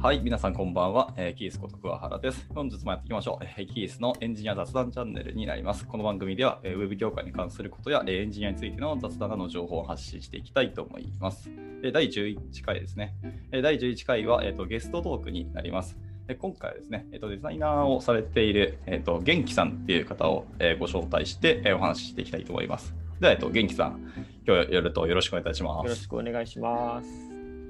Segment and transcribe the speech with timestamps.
[0.00, 1.12] はい、皆さんこんばんは。
[1.16, 2.46] えーキースこと桑原です。
[2.54, 3.44] 本日もやっていきましょう。
[3.44, 5.84] えーキースのエンジニア雑談チャンネルになります。
[5.88, 11.50] この番組では、えーウェブ業界に関することや、えーエンジニアについての雑談などの情報を発信していきたいと思います。
[11.82, 13.16] えー第11回ですね。
[13.50, 15.98] えー第11回は、えーとゲストトークになります。
[16.28, 22.94] で今回はですね、えーとデザイナーをされている、えーと元気さんっていう方を、えーご招待して、えーお話ししていきたいと思います。
[23.18, 24.12] では、えーと元気さん、
[24.46, 25.84] 今日夜とよろしくお願いいたします。
[25.86, 27.08] よろしくお願いします。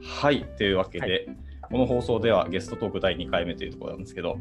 [0.02, 1.34] はい、というわけで、は
[1.70, 4.38] この放送ではゲストトーク第2回目というところなんですけど、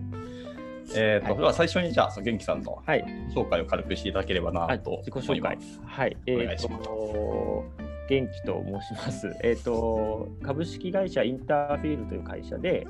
[0.96, 3.06] えーとはいでは最初にじゃあ、元気さんのはい。
[3.36, 5.82] 紹介を軽くしていただければなあと自己紹介思います。。
[5.86, 6.18] はい。
[6.28, 7.66] おえっ、願いしますと、
[8.08, 9.36] 元気と申します。
[9.44, 12.88] えっ、と、株式会社インターフィールという会社で、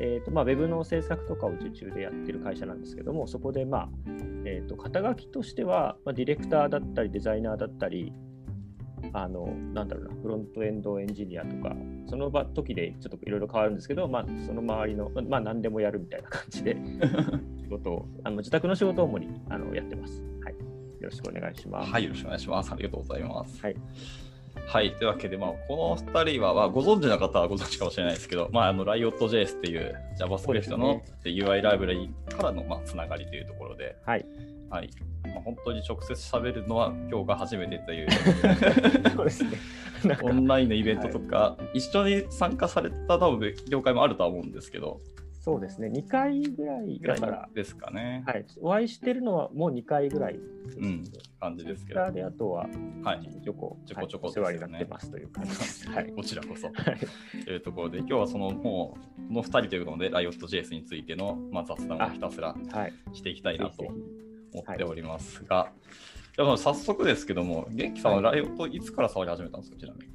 [0.00, 3.88] えっ、と、まあ、ウェブの制作とかを受注でやってる会社なんですけども、そこで、まあ、
[4.44, 8.12] えっ、と、肩書きとしては、まあ、ディレクターだったり、デザイナーだったり、
[9.12, 11.74] あの、なんだろうな、フロントエンドエンジニアとか、
[12.06, 16.76] その場時でちょっといろいろ変わるんですけど、まあ、その周りの、まあまあ、何でもやるみたいな感じで、
[17.62, 20.22] 仕事を、あの自宅の仕事を主にあのやってます。
[20.42, 20.54] はい。
[20.54, 20.58] よ
[21.02, 21.92] ろしくお願いします。
[21.92, 22.72] はい、よろしくお願いします。
[22.72, 23.62] ありがとうございます。
[23.62, 23.76] はい。
[24.66, 34.26] はい、というわけで、まあ、この2人は、まあ、ご存知の方はご存知かもしれないですけど、まあ、あの Riot.js っていう JavaScript の UI ライブラリからの、まあ、つながりというところで、はい。
[34.70, 34.90] はい
[35.24, 38.08] まあ、本当に直接喋るのは今日が初めてという
[39.14, 39.50] そうですね。
[40.22, 45.00] オンラインのイベントとか、一緒に参加された多分業界もあるとは思うんですけど、
[45.46, 45.86] そうですね。
[45.86, 48.24] 2回ぐらいだから、ですかね。
[48.26, 48.44] はい。
[48.60, 50.34] お会いしてるのはもう2回ぐらい。
[50.34, 51.04] うん
[51.38, 52.66] 感じですけど、であとは、
[53.04, 55.88] はいちょこちょこちょこはいお世話になってますという感じです。
[55.88, 56.08] はい。
[56.08, 56.66] こちらこそ。
[56.66, 62.92] はいというところで、今日はそのもう、この2人ということで、Riot.js についての、まあ、雑談をひたすらはい。
[63.12, 64.25] していきたいなとぜひぜ
[64.56, 65.70] 思っておりますが、
[66.36, 70.06] じゃあ早速ですけども、元気さんは Riot いつから触り始めたんですか、ちなみに？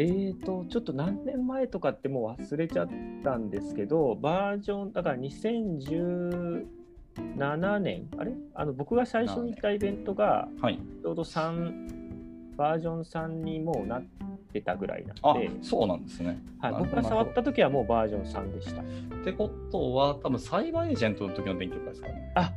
[0.00, 2.88] えーと、ちょっと何年前とかってもう忘れちゃっ
[3.24, 8.32] たんですけど、バージョン、だから2017年、あれ？
[8.54, 10.78] あの僕が最初に行ったイベントが、はい。
[11.02, 14.04] ちょうど3、バージョン3にもうなっ
[14.52, 16.40] てたぐらいなんあで、そうなんですね。
[16.60, 18.82] はい、僕が触った時はもうバージョン3でした。
[18.82, 18.84] っ
[19.24, 22.32] てことは、多分サイバーエージェントの時の勉強会ですかね。
[22.36, 22.52] あ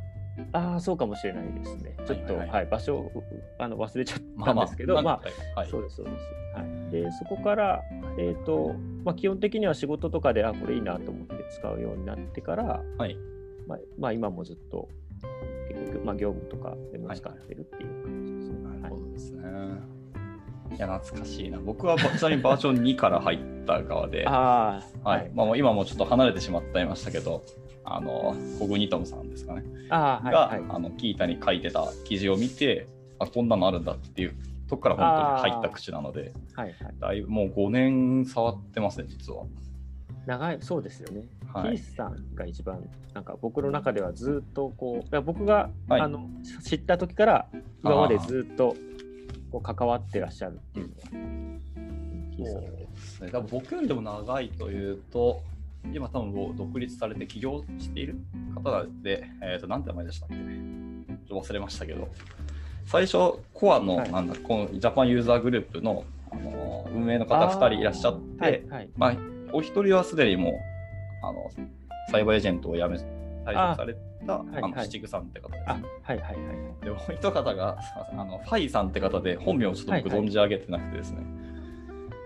[0.52, 1.96] あー、そうかもしれないですね。
[2.06, 3.10] ちょっと、ははいいはい場所を
[3.58, 5.22] あの忘れちゃったんですけど、まあ、
[5.56, 5.68] あ、はい。
[5.70, 6.16] そうです、そうです。
[6.54, 7.82] はい、でそこから、
[8.18, 13.16] えーとまあ、基本的には仕事とかで、あ、これいいなと思って使うようになってから、はい。
[13.66, 14.88] まあまあ、今もずっと
[15.68, 18.58] 結局、まあ、業務とかでも使ってるっていう感じですね。
[18.62, 19.42] なるはいほどですね。
[20.76, 21.58] いや、懐かしいな。
[21.60, 25.30] 僕はちなみにバージョン2から入った側で、 はああ、い。
[25.34, 27.42] まあ、今もちょっと離れてしまっていましたけど、
[27.84, 29.64] あの、コグニトムさんですかね。
[29.90, 30.62] ああ、はい、が、はい。
[30.68, 32.86] あのキータに書いてた記事を見て、
[33.18, 34.34] あ、こんなのあるんだっていう
[34.68, 36.94] とこから本当に入った口なので、はい、はい。
[36.98, 39.44] だいぶもう5年触ってますね、実は。
[40.26, 41.24] 長い、そうですよね。
[41.52, 42.82] はいキースさんが一番、
[43.12, 46.30] なんか僕の中ではずっとこう、いや僕が、はいあの
[46.62, 47.48] 知った時から
[47.84, 48.74] 今までずっと
[49.50, 51.02] こう関わってらっしゃるっていうのは、
[52.34, 53.30] キースさんそうですね。
[53.30, 55.42] 多分僕よりでも長いというと、
[55.92, 58.16] 今多分もう独立されて起業している
[58.54, 60.34] 方で、えっ、と、なんて名前でしたっけ？
[60.36, 62.08] ちょっと忘れましたけど、
[62.86, 68.90] 最初、コアの、はいなんだ、このジャパンユーザーグループの、あの運営の方2人いらっしゃって、はい、はい。
[68.96, 69.16] まあ、
[69.52, 70.52] お一人はすでにもう、
[71.26, 71.50] あの、
[72.10, 76.84] サイバーエージェントを辞め、退職された、あの、はいはい七グさんって方ですあね。、はい、はい、はい。
[76.84, 77.78] で、もう一方が、
[78.12, 81.22] あの、ファイさんって方で、本名をちょっと僕はいはい存じ上げてなくてですね。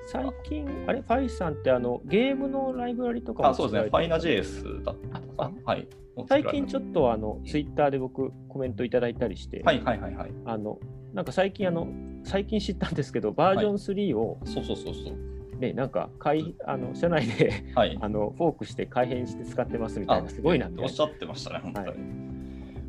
[0.06, 3.90] 最近、あれ、ファイさんってあのゲームのライブラリとかもあ、そうですね。
[3.90, 5.54] ファイナ JS だったかあな。
[5.64, 5.88] はい。
[6.28, 10.30] 最近ちょっっとあのツイッターで僕コメントいただいたりして、はいはいはいはい。
[10.46, 10.78] あの
[11.12, 11.88] なんか最近あの
[12.24, 15.58] 最近知ったんですけどバージョン3をそうそうそうそう。
[15.58, 17.98] ね、なんか改あの社内ではい。
[18.00, 21.86] あのフォークして改変して使ってますみたいなすごいなみたいなおっしゃってましたね、本当に。
[21.88, 22.36] はい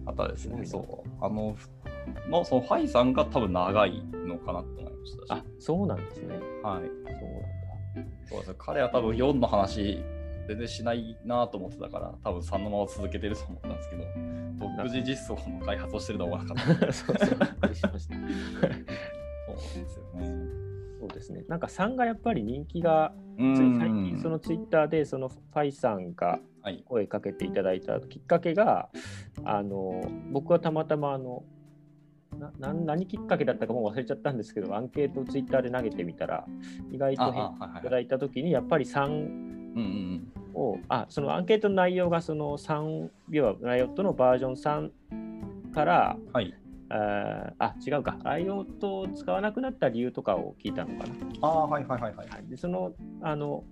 [0.08, 1.10] あとはですね、そう。
[1.22, 1.56] あの、
[2.30, 5.44] のそのファイさんが多分長いのかなと思いましたし。
[5.68, 6.36] あそうなんですね。
[6.64, 6.88] はい。
[7.20, 7.26] そ
[7.96, 8.56] うなんそうですね。
[8.58, 10.04] 彼は多分4の話
[10.48, 14.04] 全然しないなと思ってたから多分3のまま続けてると思ったんですけど
[14.78, 16.86] 独自実装の開発をしてるとは思わなかった。
[16.86, 17.76] だ そうそう。
[17.76, 18.16] しました。
[18.16, 18.22] そ
[19.54, 20.48] うですよね。
[21.00, 21.44] そうですね。
[21.48, 26.84] なんか3がやっぱり人気が最近そのツイッターでそのファイさんがはい。
[26.86, 28.90] 声かけていただいたきっかけが
[29.46, 30.02] あの
[30.32, 31.44] 僕はたまたまあの
[32.60, 36.46] な何きっかけだったかもう忘れちゃったんですけどアンケートをツイッターで投げてみたら
[36.92, 46.54] 意外あといただいた時にやっぱり3うんうんをあそのアンケートの内容がその3要はライオットのバージョン3からうんはい。
[46.90, 51.16] ああ違うか、ライオットを使わなくなった理由とかを聞いたのかな。
[51.42, 52.28] ああ、はいはいはいはい。
[52.30, 53.64] はい、でそのあの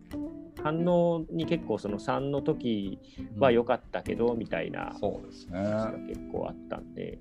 [0.61, 2.99] 反応に結構その3の時
[3.37, 5.59] は良かったけど、みたいなそうですね。
[6.07, 7.19] 結構あったんで、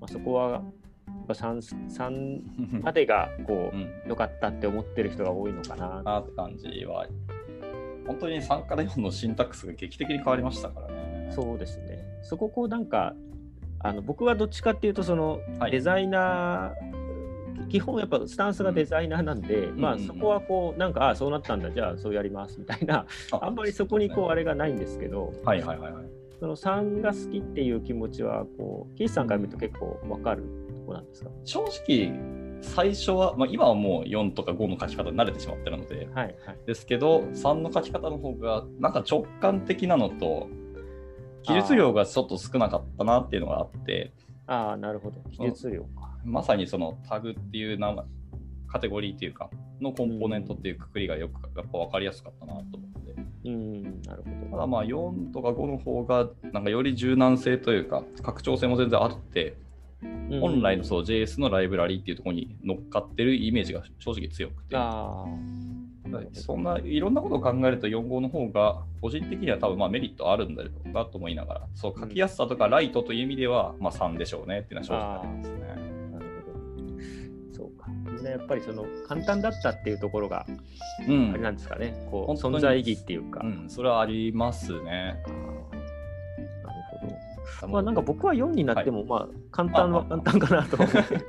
[0.00, 0.62] まあ、そこはやっ
[1.28, 6.02] ぱ 3, 3までがこうんう良かったって思ってる人が多いのかな。
[6.02, 7.06] なって感じは、
[8.06, 11.30] 本当に3から4のシンタックスが劇的に変わりましたからね。
[11.34, 12.04] そうですね。
[12.22, 13.14] そここうなんか
[13.80, 26.23] あの僕はどっちかっていうとそのはいデザイナー、基本やっぱスタンスがデザイナーなんで、まあんうんうんそこはこうなんかああそうなったんだじゃあそうやりますみたいなあんまりそこにこうあれがないんですけど、はいはいはいはい。
[26.44, 30.44] その3が好きっていう気持ちはこうキースさんから見ると結構わかる
[30.76, 31.30] とこなんですか？
[31.42, 36.58] 正直、最初は、まあ、今はもう4とか5の書き方に慣れてしまってるので、はいはい。
[36.66, 40.48] ですけど、3の書き方の方が、なんか直感的なのと、
[41.44, 44.12] 記述量がちょっと少なかったなっていうのがあって、
[44.46, 45.22] ああなるほど。
[45.30, 46.18] 記述量か。
[46.26, 47.78] まさにそのタグっていう
[48.68, 49.48] カテゴリーっていうか、
[49.80, 52.64] のコンポーネントっていうくくりがよく、やっぱ分かりやすかったなと。
[53.44, 54.50] うんなるほど。
[54.52, 59.56] ただまあ4とか5の方が、なんかより柔軟性というか、拡張性も全然あって、
[60.02, 60.06] う
[60.36, 65.24] ん本来のそう JS のライブラリっていうところに乗っかってるイメージが正直強くて、あ
[66.32, 75.63] そんないろんなことを考えると4号の方が個人的には多分まあメリットあるんだろうなと思いながら、そう書きやすさとかライトという意味ではまあ3でしょうねっていうのは正直ありますね。
[78.14, 80.46] みんなやっぱりその簡単だったっていうところが
[81.08, 81.94] うんあれなんですかね。
[82.10, 83.40] こう存在意義っていうか。
[83.44, 85.16] うん、それはありますね。
[86.64, 86.80] なる
[87.60, 87.68] ほど。
[87.68, 90.76] まあなんか僕は4になっても、まあ簡単は簡単かなと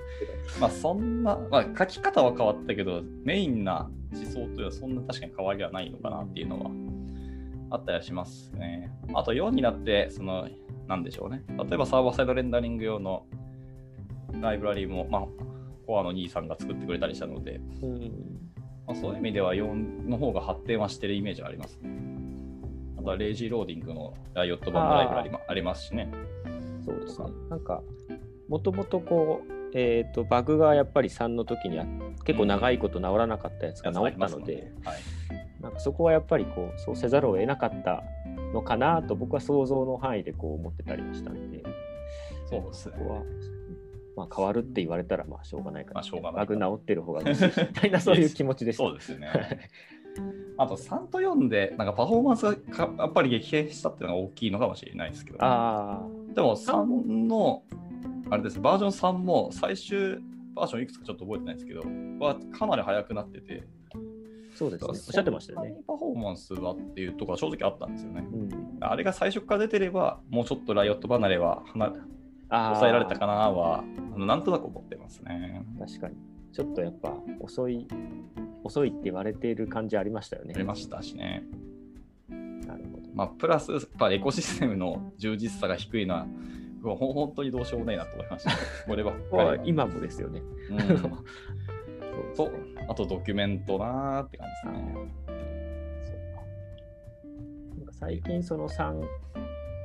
[0.60, 6.72] まあそんな、まあ、書き方は変わったけど、メインな思想というのはそんな確かに変わりはないのかなっていうのは
[7.72, 8.92] あったりはしますね。
[9.14, 10.48] あと4になって、その、
[10.88, 11.44] なんでしょうね。
[11.58, 13.26] 例えばサーバーサイドレンダリング用の
[14.40, 15.26] ライブラリーも、まあ、
[15.86, 17.62] コアの兄さんが作ってくれたりしたので。
[17.82, 18.46] うん
[18.88, 21.90] まあ、そういう意味では4の方が発展はしてるイメージはありますね。
[22.98, 26.10] あとはレイジーローディングのライオット版のライブラリもありますしね。
[26.86, 27.28] そうですね。
[27.50, 27.82] なんか、
[28.48, 31.86] もともとこう、えっ、と、バグがやっぱり3の時には
[32.24, 38.04] 結構長いこと治らなかったやつが治ったので、はい、なんかそこはやっぱりこう、そうせざるを得なかった
[38.54, 41.64] のかなと僕は想像の範囲でこう思ってたりもしたんで、
[42.50, 42.96] そうですね。
[42.98, 43.22] そこは、
[44.16, 48.78] まあ、変わるって言われたらまあしょうがないかな、まあしょうがないバグ治ってる方が嬉しいみたいなそういう気持ちです。
[48.78, 49.70] そうですよね。
[50.58, 56.02] あと3と4でなんかパフォーマンスがかやっぱり激変したっていうのが大きいのかもしれないですけど、あ
[56.34, 57.64] でも3の
[58.30, 60.20] あれですバージョン3も最終
[60.56, 61.82] バージョンいくつかちょっと覚えてないですけど
[62.20, 63.64] はかなり速くなってて
[63.94, 63.98] あ、
[64.56, 64.90] そうですね。
[64.90, 65.76] おっしゃってましたよね。
[65.86, 68.26] パフォーマンスはっていうところは正直あったんですよね。
[68.32, 71.64] うん、あれが最初から出てればもうちょっとライオット離れは
[72.50, 73.84] 抑えられたかなは
[74.16, 75.66] あのなんとなく思ってますね。
[75.80, 76.16] 確かに。
[76.54, 77.86] ちょっとやっぱ遅い、
[78.64, 80.54] 遅いって言われている感じありましたよね。
[80.56, 81.44] ありましたしね。
[82.30, 83.10] なるほど。
[83.14, 86.28] まあ、プラス、やっぱエコシステムの充実さが低いのは、
[86.82, 88.52] 本当にどうしようもないなと思いました。
[88.88, 90.42] こればっかり今もですよね。
[90.70, 91.08] うん そ
[92.22, 92.52] うそう
[92.88, 94.96] あとドキュメントなーって感じですね。
[97.78, 99.02] なんか最近その3、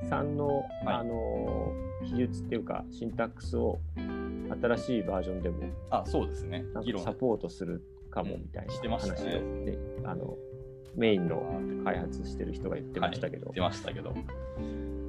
[0.09, 0.67] 3の、はい。
[0.87, 1.73] あの
[2.05, 3.79] 記述っていうかシンタックスを
[4.63, 5.59] 新しいバージョンでも
[5.91, 6.65] あ、そうですね。
[7.05, 9.65] サポートするかもみたいしてな話をましたね。
[9.65, 10.37] であの
[10.97, 14.13] メインの開発してる人が言ってましたけど、はい、出ましたけど、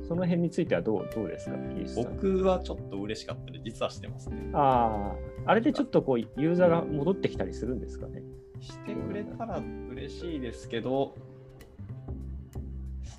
[0.07, 1.55] その辺についてはどうどうですか。
[1.95, 4.51] 僕はちょっと嬉しかったり、実はしてますね。
[4.53, 8.21] ああ、あれでちょっとこうユーザーが戻ってきたりするんですかね。
[8.59, 9.59] してくれたら
[9.91, 11.15] 嬉しいですけど、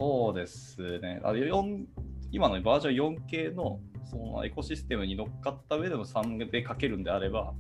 [0.03, 1.21] そうですね。
[1.23, 1.85] あ4
[2.33, 7.55] 今のバージョン 4K のそのエコシステムに乗っかった上でも3で書けるんであれば、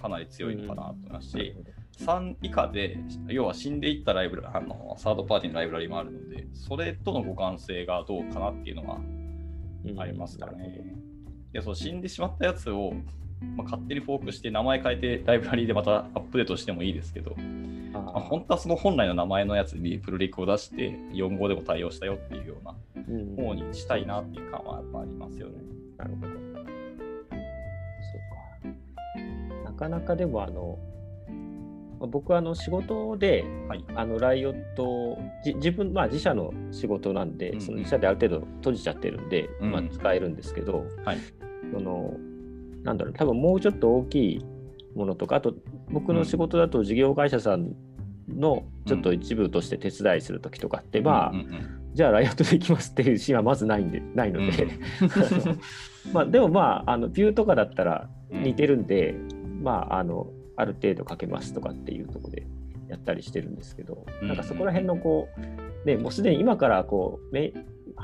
[0.00, 1.54] かなり強いのかなと思いますし、
[1.98, 10.94] 3以下で、要は死んでいったライブラあのサードパーティーのライブラリもあるので、それとの互換性がどうかなっていうのはうんありますかなるほね。
[11.52, 12.94] でそう死んでしまったやつを、
[13.56, 17.36] まあ、勝手にフォークして名前変えてライブラリでまたアップデートしてもいいですけど、ど
[17.92, 25.54] まあ、あ本当はその本来の名前のやつにプルリクを出して4号でも対応したよっていうようなーうん方にしたいなっていう感はやっぱありますよね。
[25.98, 26.32] なるほど。
[26.32, 26.38] そ
[28.18, 29.12] う
[29.64, 29.70] か。
[29.70, 30.78] なかなかでもあの、
[32.00, 33.84] まあ僕はあの仕事ではい。
[33.94, 41.18] あのライオット自分、まあ、自社の仕事なんで、うんうんその自社である程度閉じちゃってるんで、うんまあ、使えるんですけど、はい。
[41.72, 42.14] その
[42.82, 44.44] なんだろう多分もうちょっと大きい
[44.94, 45.54] ものとかあと
[45.90, 47.74] 僕の仕事だと事業会社さん
[48.28, 54.68] のちょっと一部として手伝いする時とかって、まあ、うんうんじゃあライオットできますっていうシーンはまずないんでないので、
[56.12, 59.14] まあでもまああのビューとかだったら似てるんで、
[59.60, 62.46] まああのある程度かけますとかっていうところで
[62.88, 64.28] やったりしてるんですけど、うん。
[64.28, 65.28] なんかそこら辺のこ
[65.84, 67.52] う、ね、もうすでに今からこうめ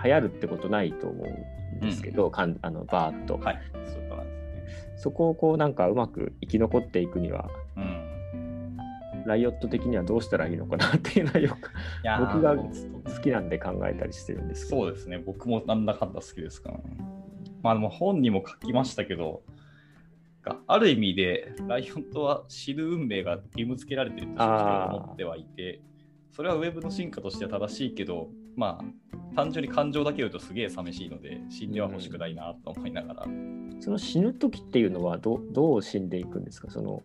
[0.04, 3.62] 流行るってことないと思うんですけど、かんあのバーッと、はい、
[4.98, 8.08] そこをこうなんかうまく生き残っていくにはうん。
[9.26, 11.70] ライオット的にはどうしたらいいのかなっていうのはよく
[12.18, 14.80] 僕が好きなんで考えたりしてるんですけど。
[14.80, 16.84] そうですね、僕もなんだかんだ好きですから、ね。
[17.62, 19.42] まあでも本にも書きましたけど、
[20.42, 25.82] がある意味でライオンとは死ぬ運命が義務付けられていると思ってはいて、
[26.30, 28.84] それはウェブの進化としては正しいけど、まあ
[29.36, 33.26] 単純に感情だけ言うとすげえ寂しいので、死んでは欲しくないなと思いながら。
[33.78, 36.68] その死ぬ時っていうのはどどう死んでいくんですか？
[36.68, 37.04] その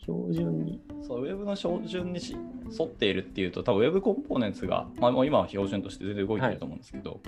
[0.00, 0.80] 標準に。
[1.00, 2.36] そうウェブの標準にし
[2.78, 7.20] 沿っているっていうと、多分ウェブコンポーネンツが、まあ、もう今は標準として全然動いてると思うんですけど、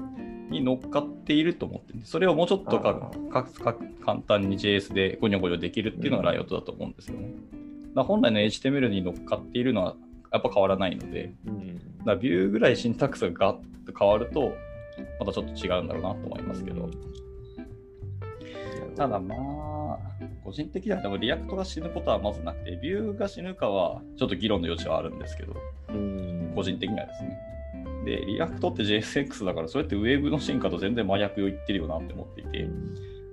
[0.50, 7.28] に乗っかっていると思ってそれをもうちょっとかかか簡単に JS でゴニョゴニョできるっていうのがライオットだと思うんですよね。
[7.28, 9.94] だから本来の HTML に乗っかっているのは
[10.32, 12.04] やっぱ変わらないので、うん。
[12.04, 13.56] だ Vue ぐらい syntax がガッ
[13.86, 14.52] と変わると、
[15.18, 16.88] またちょっと違うんだろうなと思いますけど、
[18.96, 19.98] ただまあ、
[20.44, 25.56] 個人的には多分 React が死ぬことはまずなくて、 Vue が死ぬかはちょっと議論の余地はあるんですけど、
[25.88, 26.52] うん。
[26.54, 27.38] 個人的にはですね。
[28.04, 32.68] で、 React って JSX だから、それってウェブの進化と全然真逆を行ってるよなって思っていて、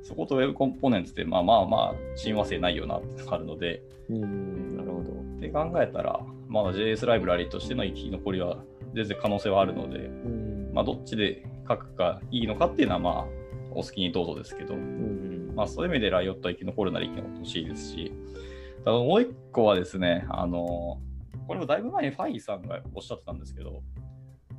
[0.04, 4.78] そこと Web Components ってまあまあまあ親和性ないよなってのがあるので、うん。
[4.78, 5.12] なるほど。
[5.12, 8.64] って考えたら、まだ JS ライブラリとしての生き残りは
[8.94, 10.72] 全然可能性はあるので、うん。
[10.74, 13.26] まあどっちで書くかいいのかっていうのはまあ
[13.72, 15.54] お好きにどうぞですけど、うん。
[15.56, 18.14] まあ、そういう意味でライオットは生き残るなら生き残ってほしいですし、
[18.86, 21.00] ただもう一個はですね、あの、
[21.48, 23.82] これもだいぶ前にファイさんがおっしゃってたんですけど、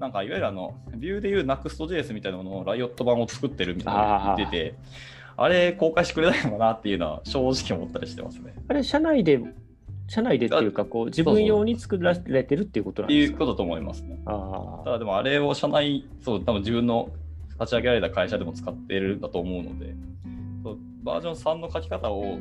[0.01, 4.75] なんかいわゆるあの、ビューでいう Next.js みたいなものをライオット版を作ってるみたいなのを言ってて、
[5.37, 8.55] あれ公開してくれないのかなっていうのは正直思ったりしてますね。
[8.67, 9.41] あれ、社内で、
[10.09, 13.37] 社内でっていうか、こう自分用に作られてるっていうことなんですか？
[13.37, 14.19] っていうことだと思いますね。
[14.27, 17.11] あただでもあれを社内、そう、多分自分の
[17.61, 19.95] 立ち上げられた会社でも使ってるんだと思うので、
[20.65, 22.39] そうバージョン3の書き方を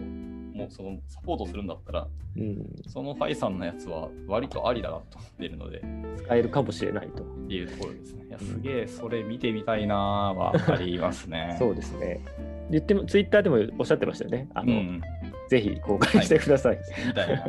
[0.57, 5.81] もうそのサポートするんだったら、うん、そのファイさんのやつは割とありだなと思っているので、っ
[6.17, 7.23] 使えるかもしれないと。
[7.47, 8.25] ていうところですね。
[8.27, 9.97] いや、すげえそれ見てみたいなぁ
[10.35, 11.55] はありますね。
[11.59, 12.23] そうですね。
[12.69, 14.49] 言っても、ツイッターでもおっしゃってましたよね。
[14.53, 15.01] あの、うん。
[15.49, 16.79] ぜひ公開してください。
[17.07, 17.43] みたいな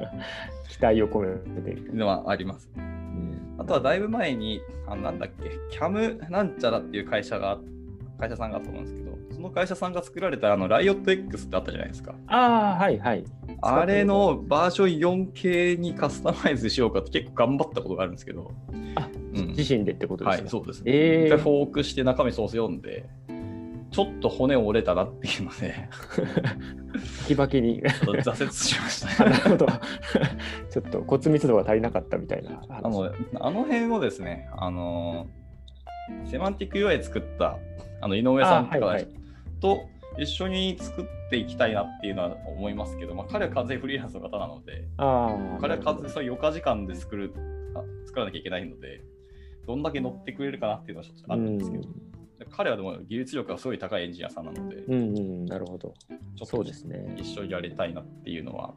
[0.68, 1.20] 期待を込
[1.64, 1.96] めて。
[1.96, 2.70] のはあります。
[2.76, 2.98] うん
[3.58, 7.58] あとはだいぶ前に、あなんだっけ、キャムなんちゃらっていう会社が、
[8.18, 12.14] 会社さんがあったと思うんですけど、その会社さんが作られたあのライオット X ってあったじゃないですか。
[12.28, 13.24] ああ、はいはい。
[13.60, 18.52] あれのバージョン 4K にカスタマイズしようかって結構頑張ったことがあるんですけど、
[18.94, 20.92] あうん自身でってことではい、すか、そうですね。
[20.92, 23.08] ええ一回フォークして中身ソース読んで、
[23.90, 25.74] ちょっと骨折れたなっていうので、
[26.92, 27.82] バキバキに。
[27.82, 29.30] 挫折しましたね。
[29.32, 29.66] なるほど。
[30.70, 32.84] ちょっと骨密度が足りなかったみたいな話。
[32.84, 35.26] あのあの辺をですね、あの
[36.24, 37.58] セマンティック UI 作った
[38.00, 39.08] あの井上さんとか、あはいはい
[39.60, 44.84] と一緒に作っていきたいなっていうのは思いますけど、まあ、彼は完全にフリーランスの方なので。
[45.60, 47.32] 彼は完全そう余暇時間で作る
[47.74, 49.02] あ作らなきゃいけないので、
[49.66, 51.84] どんだけ乗ってくれるかなっていうのはちょっとあるんですけど、
[52.50, 55.94] 彼はでも技術力がすごい高いエンジニアさんなので、うん、うんうん、なるほど。
[56.08, 57.14] ちょっとそうですね。
[57.18, 58.74] 一緒にやりたいなっていうのは、やっ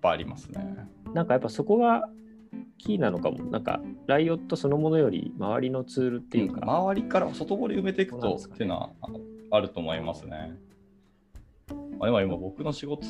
[0.00, 0.76] ぱありますね。
[1.12, 2.08] なんかやっぱそこが
[2.78, 3.44] キーなのかも。
[3.50, 9.08] なんか、ライオットそのものより周りのツールっていうか、周りから外堀埋めていくとっていうのはあ
[9.56, 10.56] あると思いますね。
[11.98, 13.06] まあ、今今僕の仕事、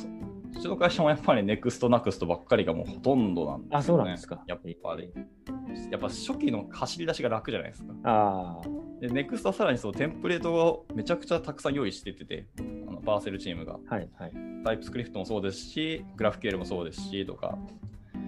[0.55, 3.77] うちの会社もやっぱり Next、Nuxt ばっかりがもうほとんどなんですよ、ね。
[3.79, 5.13] あそうなんですかやっぱり。
[5.91, 7.95] やっぱ初期の走り出しが楽じゃないですか。
[8.05, 13.79] ああ、で、 Next はさらにそのテンプレートをめちゃくちゃたくさん用意してて、あの Vercel チームが。
[13.89, 14.33] はいはい。
[14.65, 17.59] TypeScript もそうですし、 GraphQL もそうですしとか、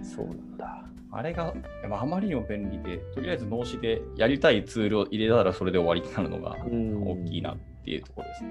[0.01, 0.85] そうなんだ。
[1.11, 1.53] あれが
[1.89, 8.49] あまりにも便利で、とりあえず脳死でやりたいツールを入れたらそれで終わりになるのがうん大きいなっていうところですね。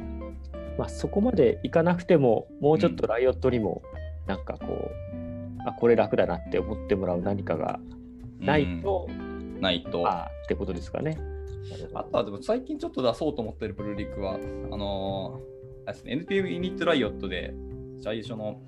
[0.78, 3.82] まあ、そこまでいかなくても、もうちょっとライオットにも、
[4.26, 4.90] なんかこう、
[5.66, 7.80] あ、これ楽だなって思ってもらう何かが
[8.40, 10.06] ないと、うんないと。
[10.06, 11.18] あああってことですかね。
[12.10, 14.38] とはでも最近ちょっと出そうと思ってるプルリクは、あ
[14.76, 17.54] のーですね、NPM ユニットライオットで
[18.02, 18.60] 最初の、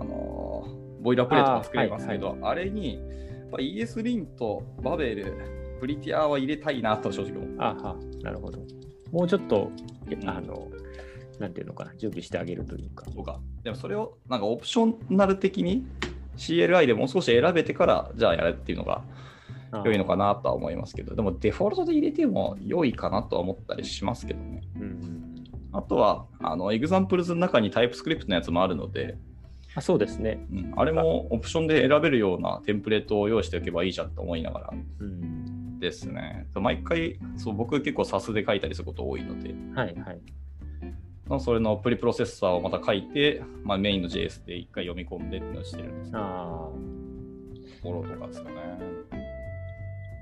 [0.00, 3.00] あのーボイラープレートが作れますけど、あ,、れにや
[3.46, 8.58] っぱ ES リンとバベル、プリティアは入れたいなと正直思ってあはなるほど。
[9.12, 9.70] もうちょっと、
[10.08, 10.68] んあの、
[11.38, 13.04] なんていうのかな、準備してあげるというか。
[13.10, 15.86] とか、でもそれをなんか optional 的に
[16.36, 19.02] CLI でもう少し選べてから、じゃあやれっていうのが
[19.84, 24.62] 良いのかなとは思いますけど、でもデフォルトで入れても良いかなとは思ったりしますけどね。
[24.76, 25.44] うん。
[25.72, 29.18] あとは、あの、 examples の中に TypeScript のやつもあるので、
[29.74, 30.46] あそうですね。
[30.50, 34.70] うん、あれもオプションで選べるようなテンプレートを用意しておけばいいじゃんと思いながら。
[34.72, 35.35] うん、
[35.86, 36.46] ですね。
[36.54, 40.20] 毎回、そう僕結構 SAS で書いたりすること多いので、はいはい。
[41.26, 46.68] まあそれのプリプロセッサーをまた書いて、まあ、メインの JS で一回読み込んでっていうのをしてるんですけど、あ
[47.82, 48.56] フォローとかですかね。
[49.10, 49.16] あ。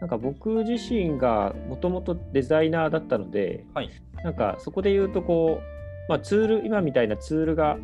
[0.00, 3.90] なんか僕自身がもともとデザイナーだったので、はい。
[4.22, 7.78] なんかそこで言うとこう、まあ、ツール、今みたいなツールが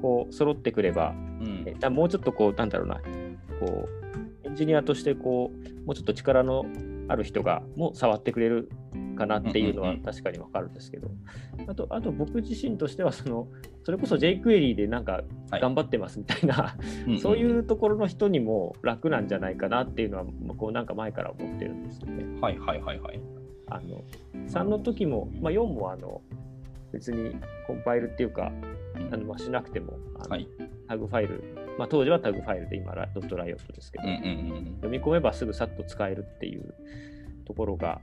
[0.00, 3.00] こう揃ってくれば、うんもうちょっとこう、なんだろうな、
[3.60, 3.88] こ
[4.44, 6.64] う、エンジニアとしてこう、もうちょっと力の
[7.10, 8.70] ある人がもう触ってくれる
[9.16, 11.10] かなっていうのは確かにわかるんですけど、
[11.66, 13.48] あと、あと僕自身としてはその、
[13.82, 16.76] それこそ jQuery でなんかはい頑張ってますみたいな、
[17.06, 20.24] んんそういうところの人にも楽なんじゃないかなっていうのは、
[20.56, 22.40] こうなんか前から思ってるんですよね。
[22.40, 23.20] はいはいはいはい。
[23.66, 24.04] あの
[24.48, 26.22] 3の時も、まあ、4もあの
[26.92, 27.36] 別に
[27.66, 28.52] コンパイルっていうか、
[28.96, 30.48] うんあのまあしなくてもあの、はい。
[30.88, 36.74] タグファイル、まあ、当時はタグファイルで今ラドットライオットですけど、うんうんうん読み込めばすぐさっと使えるっていう
[37.46, 38.00] ところが、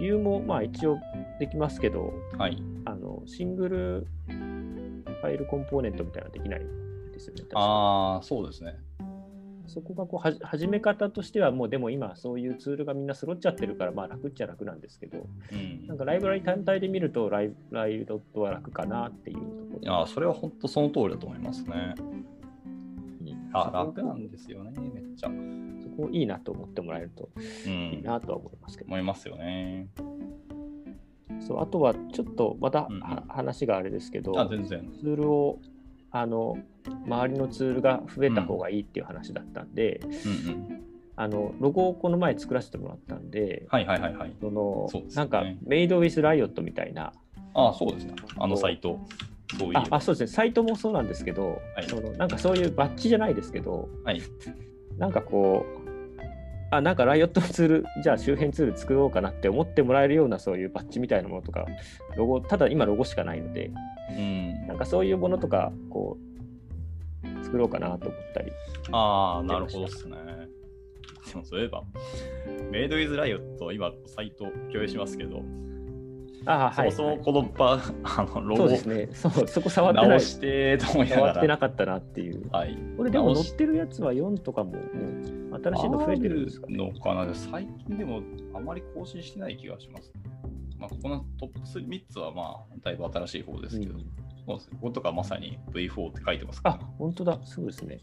[0.00, 0.98] ビューもまあ一応
[1.38, 2.38] できますけど、うん。
[2.38, 2.62] はい。
[2.84, 6.60] あのシングルファイルコンポーネントみたいなのできない
[7.12, 7.44] ですよね。
[7.54, 8.76] ああ、そうですね。
[9.68, 21.94] そこがこうはじ始め方としては、もうでも今そういうツールがみんな揃っちゃってるから、まあ楽っちゃ楽なんですけど、うんなんかライブラリ単体で見るとライ、ライドットは楽かなっていうところいやー、それは本当その通りだと思いますね。
[23.60, 25.28] にあ楽なんですよね、めっちゃ。
[25.28, 25.32] う
[25.82, 27.28] そこいいなと思ってもらえると
[27.66, 28.02] いいん。
[28.02, 29.88] なとは思いますけど、思いますよね。
[31.40, 34.88] そうあとはちょっとまた、うんうんは話があれですけど、あ、全然。
[35.00, 35.58] ツールを
[36.10, 36.58] あの
[37.06, 40.82] 周りのツールが増えた方がいいっていう話だったんで、うんうん。
[41.14, 44.32] あのロゴをこの前作らせてもらったんで、はいはいはいはい。
[44.40, 47.12] そのそねなんかメイドウィスライオットみたいな
[47.54, 48.14] ああ、そうですね。
[48.38, 48.98] あのサイト。
[49.58, 49.78] そういう。
[49.78, 54.22] ああそうですねサイトもそうなんですけど、はいそのなんかそういうバッジじゃないですけどはい。
[54.98, 55.82] なんかこう
[56.70, 61.66] あなんかライオットのツールじゃあ周辺ツール作ろうかなって思ってもらえるようなそういうバッジみたいなものとか
[62.16, 63.70] ロゴただ今ロゴしかないので
[64.10, 64.66] うん。
[64.66, 66.32] なんかそういうものとかこう
[67.44, 68.52] 作ろうかなと思ったり
[68.90, 70.16] ああ、なるほどですね。
[71.32, 71.84] でもそういえば、
[72.70, 75.42] メイドイズライオット、今、サイト共有しますけど、
[76.46, 76.92] ああはい。
[76.92, 77.72] そもそもこの場、
[78.04, 78.62] あのロゴ。
[78.62, 79.08] そうですね。
[79.12, 80.08] そうそこ触ってない。
[80.10, 81.48] 直してと思いな触ってがら。
[81.48, 82.50] なかったなっていう。
[82.50, 82.76] はい。
[82.96, 83.48] これでも直し。
[83.48, 86.76] 載ってるやつは4とかももう新しいの増えてるんですかね。
[86.76, 87.34] のかな。
[87.34, 88.22] 最近でも
[88.54, 90.12] あまり更新してない気がします。
[90.78, 94.00] まあ、ここのトップ3つはまあ、だいぶ新しい方ですけど、うん。
[94.46, 96.74] そうですこことかまさに V4 って書いてますから。
[96.74, 98.00] あ、本当だ、そうですね。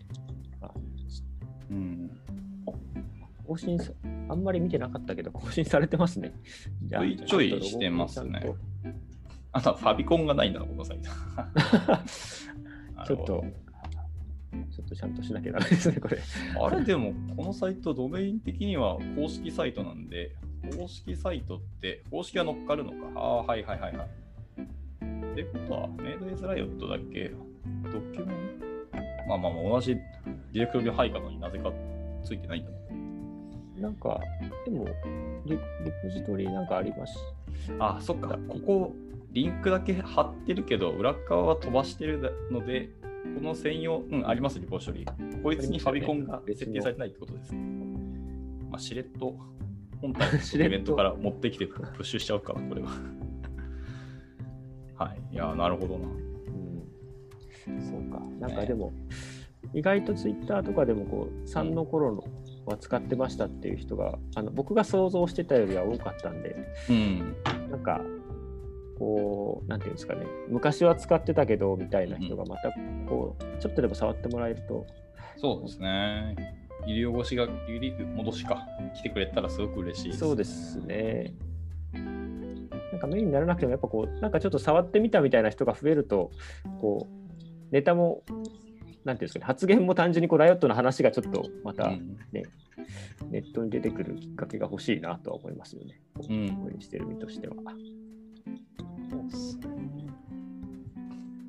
[0.61, 0.71] あ。
[1.69, 2.09] うん。
[3.49, 3.91] 更新さ、
[4.29, 6.33] あんまり見てなかったけど、更新されてますね。
[6.83, 8.53] じゃあ V ちょいしてますね。
[9.51, 11.09] あとはファビコンがないんだな、このサイト。
[13.07, 13.43] ちょっと、
[14.69, 16.19] ちょっとちゃんとしなきゃダメですね、これ。
[16.61, 20.35] あれでも、このサイト、ドメイン的には公式サイトなんで、
[20.77, 22.97] 公式サイトって、公式が乗っかるのか？
[23.15, 24.07] ああ、はいはいはいはい。
[25.31, 27.31] ってことは、メイドイズライオットだけ、
[27.91, 28.37] ドキュメン
[29.27, 31.71] まあまあまあ、同じディレクトリ配下のになぜか
[32.23, 32.78] ついてないんだな。
[33.79, 34.19] なんか、
[34.65, 34.85] でも
[35.45, 35.57] リ、リ
[36.03, 37.17] ポジトリなんかあります？
[37.79, 38.37] あ、そっか。
[38.47, 38.93] ここ、
[39.31, 42.19] リンクだけ貼ってるけど、裏側は飛ばしてる
[42.51, 42.89] ので、
[43.35, 45.05] この専用、うん、あります、リポジトリ。
[45.43, 47.53] こいつにファビコンが設定されてないってことです。
[47.53, 49.35] まあ、しれっと、
[50.01, 52.89] 本体の ドキュメントから持ってきてプッシュしちゃうかな、これは。
[54.95, 55.33] はい。
[55.33, 56.07] いや、なるほどな。
[57.67, 58.21] うん、そうか。
[58.39, 58.91] なんかでも、
[59.73, 62.23] 意外とツイッターとかでもこう3の頃の
[62.65, 66.55] は使ってましたっていう人があの僕が想像してたよりは多かったんで
[66.89, 67.35] うん。
[67.69, 68.01] なんか
[68.97, 72.71] こうなんていうんですかね昔は使ってたけどみたいな人がまた
[73.07, 74.85] こうちょっとでも触ってもらえると
[75.37, 76.35] そうですね。
[76.85, 80.79] 医療越しが、ゆり戻しか来てくれたらすごく嬉しいです、そうです。
[80.79, 81.33] ね。
[81.93, 86.31] なんかメインにならなくてもやっぱこうなんかちょっと触ってみたみたいな人が増えると
[86.81, 88.23] こうネタも
[89.05, 92.17] なんていうんですかね発言も単純にこうライオットの話がちょっとまたうん
[93.29, 95.99] ネットに出てくるきっかけが欲しいなとは思いますよね。
[96.17, 97.55] こううんこうしてる身としては。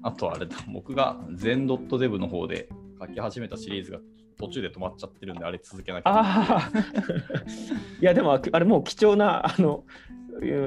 [0.03, 2.69] あとあれだ、僕が Zen.dev の方で
[3.01, 3.99] 書き始めたシリーズが
[4.39, 7.67] 途中で止まっちゃってるんで、あれ続けなきゃいけない。
[8.01, 9.85] いやでもあれもう貴重なあの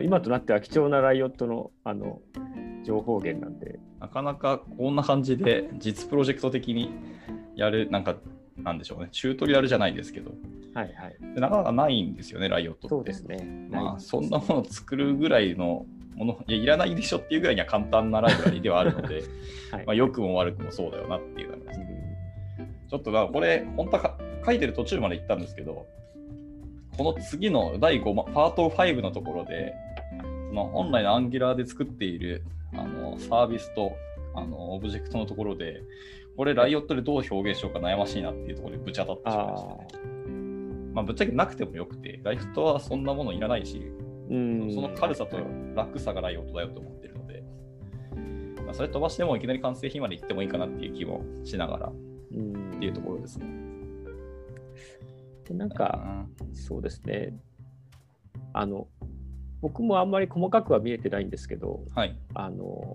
[0.03, 2.21] 今となっては貴重なライオットのあの
[2.83, 3.79] 情報源なんで。
[3.99, 6.91] なかなかこんな感じで実プロジェクト的に
[7.55, 8.17] やる、なんか、
[8.57, 10.31] なんでしょうね、チュートリアルじゃないですけど、
[10.73, 11.17] はいはい。
[11.35, 12.87] でなかなかないんですよね、ライオットって。
[12.89, 13.69] そうですね。
[13.71, 19.23] まあ、そんなものを作るぐらいのもの、いや、いらないでしょっていうぐらいには簡単なライブラリではあるので、
[19.71, 21.79] はいまあ、良くも悪くもそうだよなっていう感じです。
[21.79, 21.93] うん
[22.93, 25.87] ちょっとな、これ、本当はか書いてる途中まで行ったんですけど、
[26.97, 29.73] この次の第5まパート5のところで、
[30.49, 33.93] その本来のアンギュラーで作っているあのサービスと
[34.35, 35.81] あのオブジェクトのところで、
[36.35, 39.87] これ、ライオットでどう表現しようか悩ましいなっていうところでぶち当たってしまいましたね。
[40.93, 43.91] まあ、ぶっちゃけなくてもよくて、ライフトはそんなものいらないし、
[44.29, 45.37] うんその軽さと
[45.75, 47.43] 楽さがライオットだよと思ってるので、
[48.63, 51.93] まあ、それ飛ばしてもいきなり完成品まで行ってもいいかなっていう気もしながらっ
[52.33, 53.62] うんていうところですね。
[55.47, 57.33] でなんか、そうですね。
[58.53, 58.87] あの、
[59.61, 62.17] 僕もあんまり細かくは見えてないんですけど、はい。
[62.33, 62.93] あの、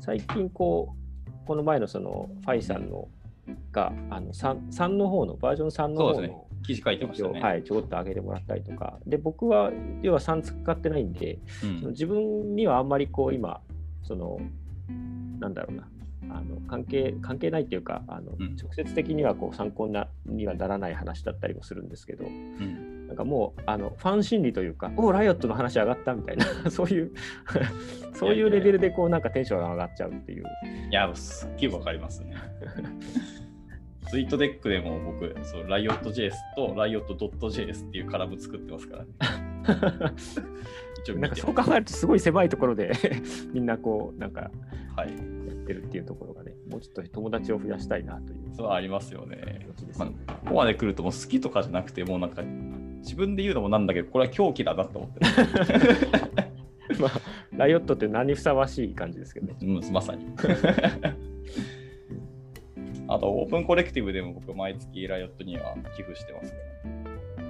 [0.00, 3.08] 最近こう、この前のその、ファイさんの
[3.72, 7.40] が、あの 3, 3の方の、バージョン3の方の、記事書いてましたね。
[7.40, 9.70] はい、ちょこっと上げてもらったりとか、で、僕は、
[10.02, 13.60] 要は3使ってないんで、うんその自分にはあんまりこう、今、
[14.02, 14.38] その、
[15.38, 15.88] なんだろうな、
[16.30, 27.12] あの関係関係ないっていうかあの、うん直接的にはこう参考なにはならない話だったりもするんですけど、うんなんかもうあのファン心理というか、おライオットの話上がったみたいな、そういう、
[28.14, 30.44] そういうレベルでこうなんかテンションが上がっちゃうっていう。
[30.90, 32.34] いや、すっげえわかりますね。
[34.08, 39.10] ツイートデックでも僕、そうライオット JS とライオット .js っていうカラム作ってますからね。
[41.14, 42.92] なんかそう考えるとすごい狭いところで
[43.52, 44.50] みんなこうなんか
[44.96, 45.08] はい。
[45.08, 49.66] やってるっていうところがね、もうちょっと友達を増やしたいなというそうありますよね
[49.98, 50.14] まあね。
[50.26, 52.42] ここまで来るともう好きとかじゃなくて、もうなんか
[53.00, 55.26] 自分で言うのもなんだけど、これは狂気だなと思ってる。
[56.98, 57.10] まあ、
[57.52, 59.56] ライオットって何にふさわしい感じですけどね。
[59.60, 60.24] うん、まさに。
[63.08, 66.58] あと、オープンコレクティブでも僕、毎月ライオットには寄付してますか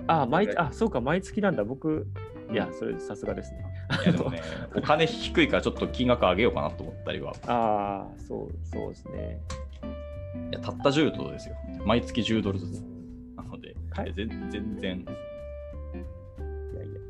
[0.09, 0.23] ら。
[0.23, 1.65] あ毎あ、そうか、毎月なんだ。
[1.65, 2.07] 僕、
[2.51, 3.65] いや、それさすがですね。
[4.05, 4.41] いや、でもね、
[4.75, 7.33] お金低いからちょっと金額上げようかなと思ったりは。
[7.47, 9.41] ああ、そう、そうですね。
[10.51, 11.57] いや、たった10ドルですよ。
[11.85, 12.81] 毎月10ドルずつ。
[13.37, 14.99] なので、はい全全然。
[15.01, 15.05] い
[16.77, 17.01] やいや、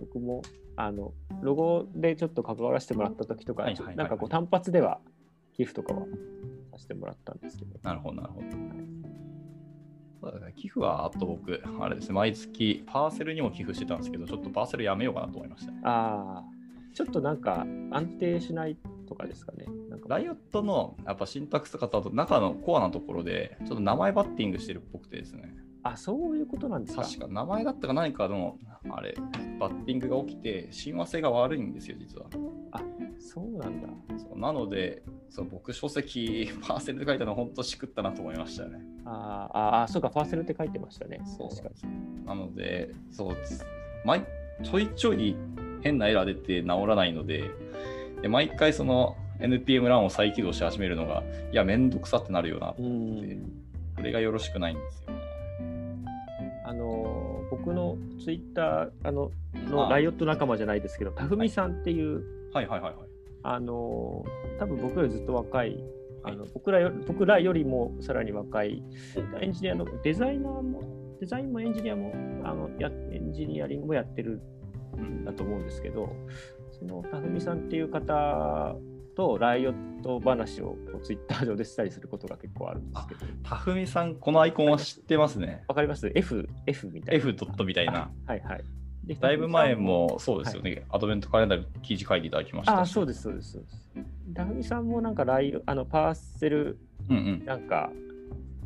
[0.00, 0.42] 僕も、
[0.76, 1.12] あの、
[1.42, 5.00] ロゴでちょっと関わらせてもらった時とか、はいはいはいはいなんかこう単発では
[5.54, 6.06] 寄付とかは
[6.72, 7.78] させてもらったんですけど。
[7.82, 8.46] なるほど、なるほど。
[10.20, 15.80] そうだね寄付は、あと僕、あれですね、毎月パーセルにも寄付してたんですけど、ちょっとパーセルやめようかなと思いましたね。
[15.84, 16.44] ああ、
[16.94, 18.76] ちょっとなんか安定しない
[19.06, 19.66] とかですかね。
[19.90, 25.54] なんかライオットのやっぱシンタックスとかと中のコアなところで、ちょっと名前バッティングしてるっぽくてですね。
[25.92, 27.02] あ、そういうことなんですか？
[27.02, 28.58] 確か名前だったか何かの、
[28.90, 29.14] あれ、
[29.58, 32.26] バッティングが起きて、親和性が悪いんですよ、実は。
[33.18, 33.88] そうなんだ。
[34.18, 38.78] そうなのでそう、僕、書籍、パーセルで書いたの、本当しくったなと思いましたね。
[39.04, 41.20] あーあー、そうか、ファーセルって書いてましたね。
[41.24, 42.24] そう確かに。
[42.26, 43.36] なので、そう。
[44.04, 44.22] 毎
[44.62, 45.36] ちょいちょい
[45.82, 47.50] 変なエラー出て治らないので、
[48.22, 51.22] で毎回その NPM ランを再起動し始めるのが、
[51.52, 52.74] いや、めんどくさってなるよな。
[52.78, 53.52] うん。
[53.96, 55.15] これがよろしくないんですよね。
[56.66, 59.30] あのー僕のツイッターあの
[59.70, 59.90] のあ。
[59.90, 62.66] ライオット仲間じゃないですけど、たふみさんっていう、はい。
[62.66, 63.08] はいはいはい。
[63.44, 65.82] あのー多分僕よりずっと若い
[66.24, 68.82] あの僕らよ僕らよりもさらに若い
[69.40, 70.82] エンジニアのデザイナーも、
[71.20, 72.12] デザインもエンジニアも
[72.44, 74.40] あのやエンジニアリングもやってる
[74.98, 76.08] んだと思うんですけど、
[76.72, 78.74] そのたふみさんっていう方
[79.16, 85.64] とライオット話をツイッター上でしたりすることが結構あるんですけど、たふみさん、このアイコンは知ってますね。
[85.68, 87.24] わかります ?F、F みたいな。
[87.24, 88.10] F ドットみたいな。
[88.26, 88.64] はいはい。
[89.04, 92.74] でだいぶ前もそうですよね、アドベントカレンダーに記事書いていただきましたし。
[92.76, 93.90] ああ、そうです、そうです、そうです。
[94.32, 96.78] ダフミさんもなんかライあのパーセル。
[97.44, 97.92] なんか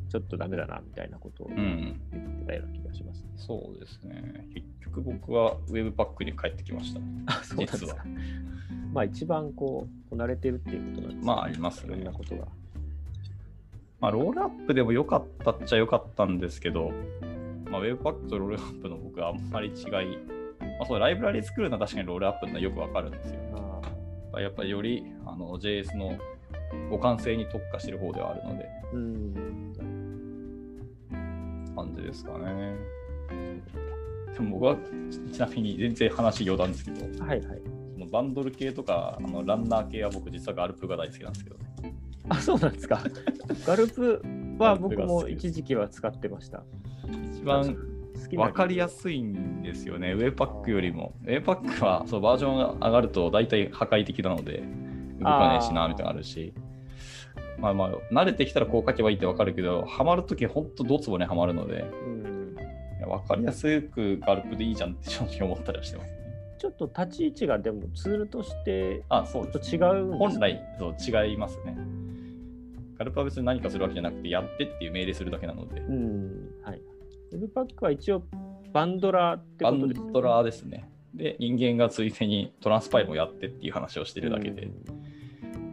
[0.09, 4.46] ちょっとダメだなみたいなことをう言ん、ってたような気がします、ねそうですね。
[4.55, 7.00] 結局僕はウェブパックに帰ってきました。
[7.26, 8.05] あ、そうですか。
[8.92, 12.46] まあ一番こう、こなれてるっていうことなんですねまあありますねいろんなことが。
[14.00, 16.90] まあ、ロールアップでも良かったっちゃ良かったんですけど、
[17.70, 23.40] まあ、ウェブパックとロールアップの僕はあんまり違い、まあ、そうライブラリ作るのは確かにロールアップのはよくわかるんですよ。
[24.33, 26.16] あやっぱりよりあの JS の
[26.90, 29.40] 互換性に特化してる方ではあるので、ーうん。
[31.74, 32.74] 感じですかね。
[34.35, 34.77] でも僕は
[35.11, 37.62] ちちなみに全然話余談ですけど、はいはい。
[37.95, 41.95] そのバンドル系とかあのランナー系は僕実はガルプが大好きなんですけどね。
[42.29, 43.03] あ、そうなんですか。
[43.66, 44.23] ガルプ
[44.59, 46.62] は僕も一時期は使ってました。
[47.35, 47.77] 一番
[48.31, 51.14] 分かりやすいんですよね、ウェブパックよりも。
[51.25, 54.62] ウェブパックはそうバージョンが上がると大体破壊的なので、
[55.19, 56.55] 動かねえしなみたいなのあるし。
[57.59, 62.30] まあまあ、慣れてきたらこう書けばいいって分かるけど、ハマるとき、ほんとドツボにはまるので、うん。
[63.18, 66.18] 分かりやすくガルプでいいじゃんって正直思ったりはしてますね。
[66.59, 70.94] ちょっと立ち位置がでもツールとしてあ、そうちょっです、と違う本来そう
[71.25, 71.77] 違いますね。
[72.99, 76.83] ガルプは別に何かするわけじゃなくて、やってっていう命令するだけなので、うん、はい。
[77.33, 78.23] ウェブパックは一応
[78.73, 80.90] バンドラーってバことですよねンドラーですね。
[81.14, 84.68] で、人間がついでにトランスパイルもやってっていう話をしてるだけで、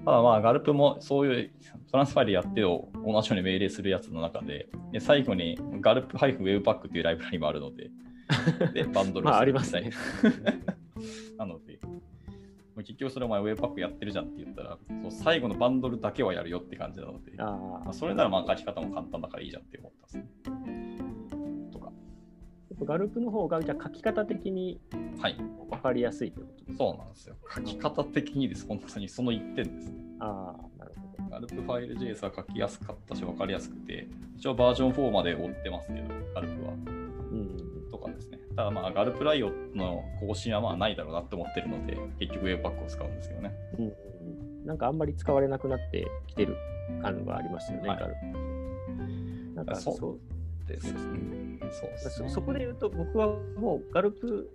[0.08, 1.52] ただまあ、ガルプもそういう
[1.92, 7.90] トランスファイルやってを同じように命令するやつの中で、で最後にガルプ -webpack っていうライブラリもあるので、
[8.74, 9.92] で、バンドルまあありるますね。
[11.38, 11.90] なので、ま
[12.78, 17.44] あ結局それお前 Webpack やってるじゃんって言ったら、そう最後のバンドルだけはやるよって感じなので、あ
[17.84, 20.77] まあ、それならまあ書き方も簡単だからいいじゃんって思ったんですね。
[22.86, 24.80] ガルプの方がじゃあ書き方的に
[25.20, 25.36] はい。
[25.70, 26.78] 分かりやすいということですか？
[26.78, 27.36] そうなんですよ。
[27.54, 28.68] 書き方的にです。
[28.68, 29.96] 本当にその一点ですね。
[30.20, 31.30] ああ、なるほど。
[31.30, 36.74] ガルプファイル JS は書きやすかったし分かりやすくて、一応バージョン4まで追ってますけど、ガルプは。
[36.74, 36.76] う
[37.36, 37.90] ん。
[37.90, 38.40] とかですね。
[38.56, 43.54] ただまあ、ガルプライオの更新はまあないだろうなって思ってるので、結局 Webpack を使うんですけどね。
[43.80, 46.56] うん、なんかあんまり使われなくなってきてる
[47.02, 49.56] 感がありますよね、はいガルプ。
[49.56, 50.20] なんかそう
[50.76, 51.20] そうですね。
[51.72, 52.30] そうですね。
[52.30, 53.28] そそこで言うと、僕は
[53.58, 54.50] もうガルプ、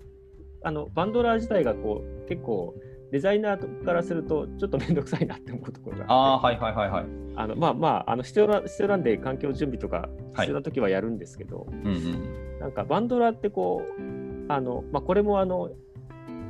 [0.62, 2.74] あのバンドラー自体がこう結構
[3.10, 7.04] デザイナーからするとちょっと面倒くさいなって思うところがああ、あってはいはいはいはい。
[7.36, 12.58] あのまあまああの必要な必要なんで環境準備とかはい必要な時はやるんですけど、うんうん。
[12.60, 15.70] なんかバンドラーってこうあの、まあ、これもあの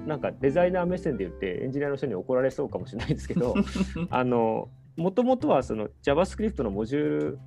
[0.06, 3.54] なんかデザイナー目線で言ってエンジニアの人に怒られそうかもしれないですけど
[4.10, 7.38] あのもともとはその JavaScript のモジュール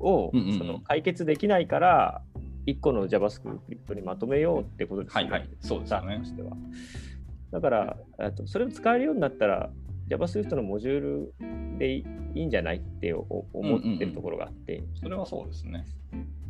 [0.00, 2.22] をうんうんうんその解決できないから
[2.66, 6.56] 1個の JavaScript にまとめようってことですはいはいそうですよねとしては。
[7.50, 9.70] だからえっとそれを使えるようになったら
[10.08, 11.34] JavaScript のモジュール
[11.78, 15.84] でいいんじゃないってお思ってるところがあって、それはそうですね。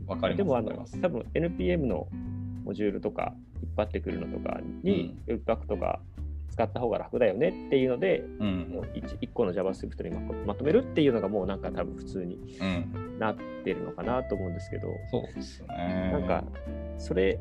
[0.06, 0.38] わかります。
[0.38, 2.08] でもあの多分 NPM の
[2.64, 6.00] モジュールとか引っ張ってくるのとかに Webpack とか
[6.54, 13.18] 使った方が楽だよねっていうので、うんもう 1, 一個の JavaScript にままとめるっていうのがもうなんか多分普通にうん。
[13.18, 16.10] なってるのかなと思うんですけど、そうですね。
[16.12, 16.44] なんか
[16.98, 17.38] それ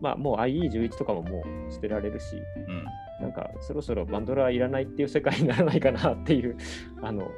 [0.00, 2.84] まあもう IE11 とかももう捨てられるしうん。
[3.20, 6.56] なんかそろそろバンドラーいらないっていう世界にならないかなっていう
[7.00, 7.30] あの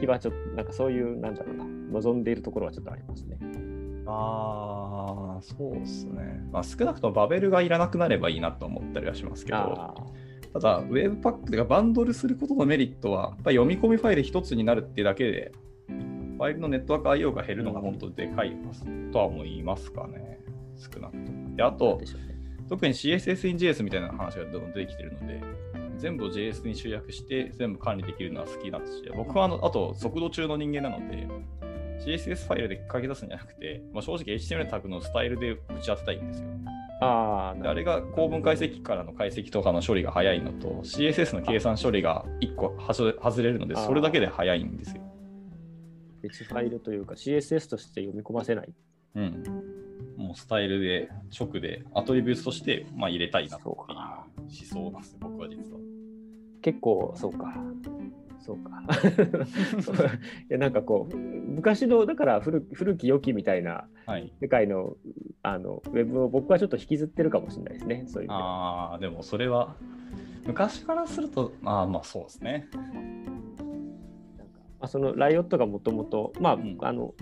[0.00, 3.38] 気はちょっとなんかそういうなんだろうな望んでいるところはちょっとありますね。
[4.06, 6.40] ああ、そうですね。
[6.52, 9.94] まあ、少なくともバベルがいらなくなればいいなと思ったりはしますけど、あ
[10.52, 15.52] ただ、Webpack がバンドルすることのメリットは、やっぱり読み込みファイル一つになるってだけで、
[15.88, 18.56] ファイルのネットワーク IO が減るのが本当にでかい
[19.12, 20.38] とは思いますかね。
[20.76, 21.56] 少なくとも。
[21.56, 22.06] で、あーとね
[22.68, 25.40] 特に CSS in JS みたいな話がどんどん出てきてるので、
[25.98, 31.26] 全部を JS に集約して全部管理できるのは好きだし、僕はあのあと速度中の人間なので、
[32.04, 36.48] CSS ファイルで書き出すんじゃなくて、まあ、正直 HTML タグのスタイルで打ち当てたいんですよ。
[37.00, 45.02] ああれが構文解析からの解析とかの処理が早いのと、CSS の計算処理が1個外れるので、それだけで早いんですよ。
[46.22, 48.72] 別ファイルというか CSS として読み込ませない。
[49.14, 49.42] うん。
[50.16, 55.78] もうスタイルで、直で、アトリビュートとして、まあ、入れたいなっていうそうか思想なんですよ、僕は実は。
[56.62, 57.54] 結構そうか。
[58.40, 58.70] そうか。
[60.48, 64.32] いやなんかこう昔のだから古古き良きみたいなはい。
[64.40, 64.96] 世界の
[65.42, 68.04] あのウェブを僕はちょっと引きずってるかもしれないですね。
[68.06, 69.76] そういうああ、でもそれは、
[70.46, 72.68] 昔からすると、まあまあそうですね。
[72.72, 77.14] なんかまあ、そのライオットがもともと、まあ、んあの、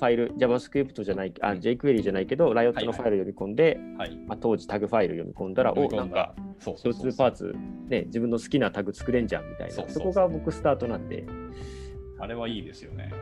[0.00, 1.58] ファイル、JavaScript じゃない、あ、うん。
[1.58, 3.10] jQuery じゃないけど、ライオットのはいはい。
[3.10, 4.16] ファイル読み込んで、はい。
[4.26, 6.34] まあ、当時タグファイル読み込んだら、お、なんか、
[6.64, 7.54] 共通パーツ、
[7.88, 11.24] ね、自分の好きなタグ作れんじゃんみたいな、そこが僕スタートなんで、
[12.18, 13.12] あれはいいですよね。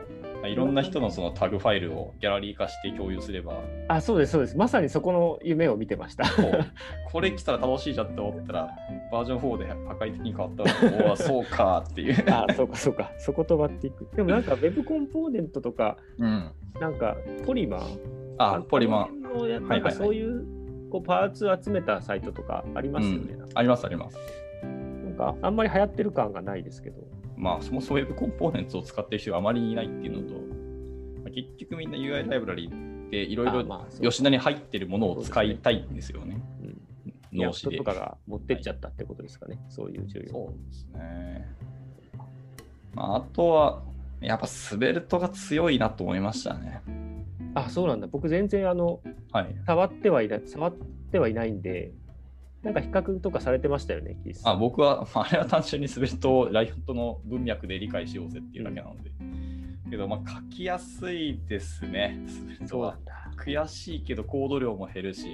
[0.47, 4.57] いろんな人のそのタグファイルをギャラリー化して共有すれば、あ、そうです、そうです。
[4.57, 6.25] まさにそこの夢を見てました。
[7.11, 8.69] これ来たら楽しいじゃんって思ったら、
[9.11, 12.15] バージョン4で破壊的に変わったら、おお、そうかっていう。
[12.31, 13.11] あ、そうか、そうか。
[13.17, 14.07] そこ飛ばっていく。
[14.15, 16.51] でもなんか Web コンポーネントとか、うん。
[16.79, 17.81] なんかポリマン
[18.37, 19.19] あ、ポリマン。
[19.19, 20.45] ンのやなんかそういう
[20.89, 23.33] こうパーツ集めたサイトとかありますよね。
[23.33, 24.17] うんありますあります。
[24.63, 27.01] なんかあんまり流行ってる感がないですけど。
[27.39, 30.35] まあ、そもそも Web コンポーネンツを使ってる人があまりいないっていうのと、
[31.23, 32.69] まあ結局みんな UI ライブラリ
[33.09, 33.65] でいろいろ
[34.01, 36.41] 吉田に入ってるものを使いたいんですよね。
[36.61, 36.81] うん
[37.31, 37.83] 脳死でと。
[37.83, 40.31] かが持ってっちゃったってことですかね、そういう重要。
[40.31, 41.55] そうですね。
[42.93, 43.83] まあ、あとは、
[44.19, 46.81] やっぱスベルトが強いなと思いましたね。
[47.53, 48.07] あ、そうなんだ。
[48.07, 48.99] 僕全然あの
[49.31, 49.55] はい。
[49.65, 50.75] 触ってはいない、触っ
[51.11, 51.91] てはいないんで、
[52.63, 59.11] なんか比較とかされてましたよね、キースあ僕は、まああれは単純にスベルトをライオットの文脈で理解しようぜっていうだけなので、
[59.89, 62.19] けど、まあ、書きやすいですね。
[62.27, 63.13] スベルトはそうなんだ。
[63.37, 65.25] 悔しいけど、コード量も減るし、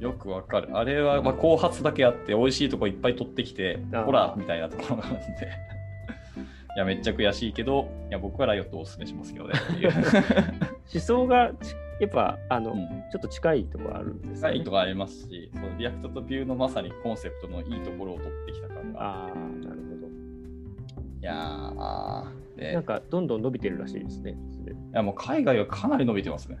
[0.00, 0.76] よくわかる。
[0.76, 5.26] あれは、まあ、後発だけあって、美味しいとこいっぱい取ってきて、ほらみたいなところがあるんで。
[6.76, 9.54] いや、めっちゃ悔しいけど、いや、僕は Riot をお勧めしますけどね。
[10.92, 14.40] 思想がちやっぱあの、うんちょっと近いところあるんですよね。
[14.40, 19.00] サイトがありますし、その React と Vue のまさにコンセプトのいいところを取ってきた感が。
[19.00, 20.06] ああ、なるほど。
[20.06, 24.36] いやー、でなんかどんどん伸びてるらしいですね。
[24.58, 26.58] 滑るいやもう海外はかなり伸びてますね。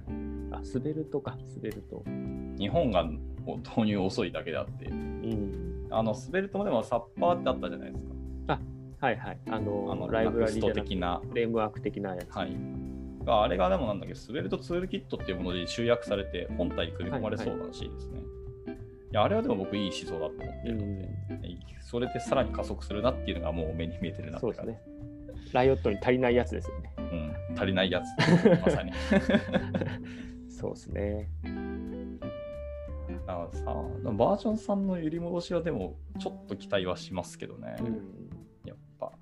[0.52, 2.02] あ、滑るとか、滑ると。
[2.58, 4.86] 日本が導入遅いだけであって。
[4.86, 5.86] うん。
[5.90, 8.16] あの、スベルトもでもサッパーってあったじゃないですか。
[8.98, 9.38] はいはい。
[9.50, 11.20] あの、あのライブラリラクストじゃなくて的な。
[11.28, 12.34] フレームワーク的なやつ。
[12.34, 12.56] はい。
[13.26, 18.20] があれがでもなんだっけど、スベルトツールキットっていうもので集約されて、本体に組み込まれそうらしいですね。
[19.12, 21.08] いや、あれはでも僕いい思想だと思ってるので、
[21.80, 25.52] それでさらに加速するなっていうのがもう目に見えてるなって感じそうですね。
[25.52, 26.92] ライオットに足りないやつですよね。
[26.98, 28.92] うん、足りないやつ、まさに。
[30.48, 31.28] そうですね。
[33.26, 37.76] だからさ、バージョン3の揺り戻しはでも、ちょっと期待はしますけどね。
[37.80, 38.30] うん。
[38.64, 39.12] やっぱ、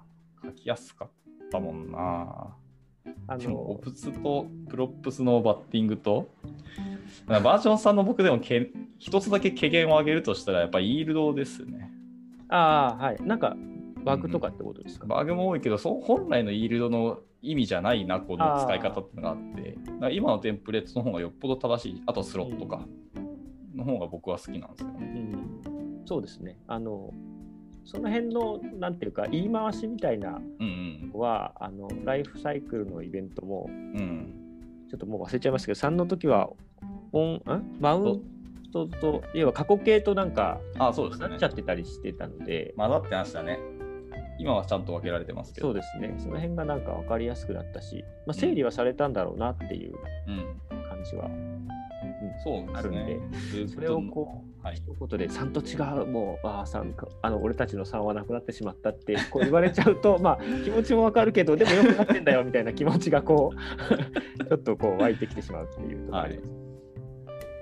[0.44, 1.10] 書きやすかっ
[1.50, 2.56] たもんな。
[3.26, 6.28] あでも、オの、プスとプロップスのバッティングと、
[7.26, 11.90] バージョン3の僕でもけ一つだけ軽減を上げるとしたら、やっぱイールドですね。
[12.48, 13.22] ああ、はい。
[13.22, 13.56] なんか、
[14.04, 19.36] バグとかってことですか、バグも多いけど、そう本来のイールドの意味じゃないな、この使い方っていうのがあっ
[20.08, 22.86] て、今のテンプレートの方がよっぽど正しい、あとスロットか、
[23.74, 24.98] の方が僕は好きなんですよね。
[25.00, 26.58] うん、そうですね。
[26.66, 27.12] あの、
[27.84, 33.74] その辺の、なんていうか、言い回しみたいなうんのは、あの、ライフサイクルのイベントも、うん。
[33.74, 34.34] うん。
[34.90, 36.50] ちょっともう忘れちゃいましたけど、3の時は、
[37.12, 38.22] オン、んマウン
[38.72, 41.42] トと、要は過去形となんか、あ、そうですねなっち。
[41.44, 43.58] ゃってたりしてたので、混ざってましたね。
[44.38, 45.68] 今はちゃんと分けられてますけど。
[45.68, 46.14] そうですね。
[46.18, 49.94] その辺がなんか分かりやすくなったし、まあ、整理はされたんだろうなっていう
[50.26, 50.82] うん。
[50.88, 51.28] 感じは、
[52.42, 53.20] そうですあるんでね。
[53.68, 54.76] それをこう、はい。
[54.76, 66.50] 一言で3と違う、もう、ああ、3か、あの、俺たちの3はなくなってしまったってこう言われちゃうと、 まあ、気持ちもわかるけど、でもよくなってんだよみたいな気持ちがこう、ちょっとこう湧いてきてしまうっていうところがあります。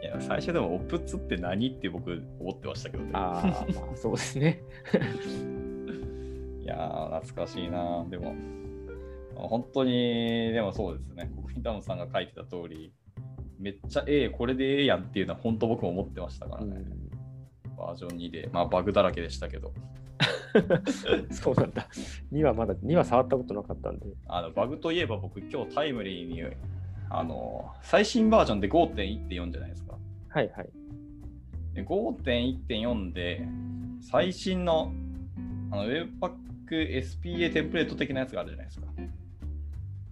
[0.00, 3.10] いや、最初でも、オプツって何って僕思ってましたけどね。
[3.14, 4.62] ああ、まあ、そうですね。
[6.62, 8.06] いやー、懐かしいな。
[8.08, 8.36] でも、
[9.34, 11.32] 本当に、でもそうですね。
[11.34, 12.92] 国民タウンさんが書いてた通り、
[13.62, 16.76] めっちゃええ、これでええやんっていうのは本当僕も思ってましたからね。
[16.76, 17.12] うん
[17.82, 18.48] バージョン2で。
[18.52, 19.72] まあ、バグだらけでしたけど。
[21.30, 21.88] そうなんだ。
[22.32, 24.06] 2はまだ、2は触ったことなかったんで。
[24.26, 26.42] あのバグといえば僕、今日タイムリーに、
[27.10, 29.98] あの、最新バージョンで5.1.4じゃないですか。
[30.28, 30.70] はいはい。
[31.74, 33.46] で5.1.4で、
[34.00, 34.92] 最新の
[35.70, 38.86] あの Webpack SPA テンプレート的なやつがあるじゃないですか。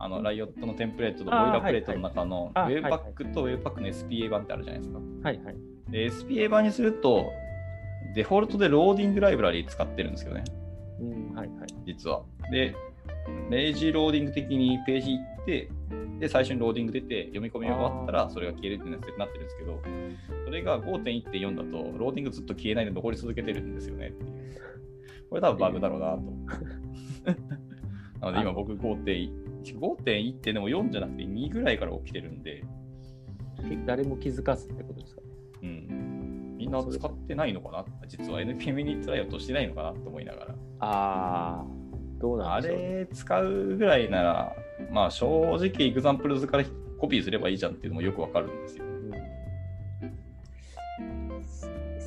[0.03, 4.99] あの、 Riot のテンプレートと boilerplate の中のはいはいあ Webpack と Webpack の SPA 版ってあるじゃないですか。
[4.99, 5.57] はいはい。
[5.91, 7.31] で、SPA 版にすると、
[8.15, 10.45] デフォルトでローディングライブラリ使ってるんですよね、
[11.01, 11.69] うん、はいはい。
[11.85, 12.23] 実は。
[12.51, 12.75] で、
[13.51, 15.69] lazy loading 的にページ行って、
[16.19, 19.83] で、最初にローディング出て、読み込みが終わったら、それが消えるってなってるんですけど、
[20.47, 24.31] それが5.1.4だと、ローディングずっと消えないで残り続けてるんですよねっていう。
[25.29, 26.23] これ多分バグだろうなと。
[28.21, 32.65] なので今僕5.1、5.1ってでも4じゃなくて2ぐらいから起きてるんで、
[33.87, 35.23] 誰も気づかずってことですか
[35.63, 36.57] うん。
[36.57, 37.85] みんな使ってないのかな？
[38.07, 39.93] 実は NPM にトライアウトしてないのかな？
[39.93, 40.55] と思いながら。
[40.81, 41.65] ああ、
[42.19, 42.85] どうなあんでしょうね。
[42.85, 44.57] れ使うぐらいなら、
[44.91, 46.65] まあ正直、 examples から
[46.99, 48.85] コピーすればいいじゃんっていうのもよくわかるんですよ。
[48.85, 48.91] うん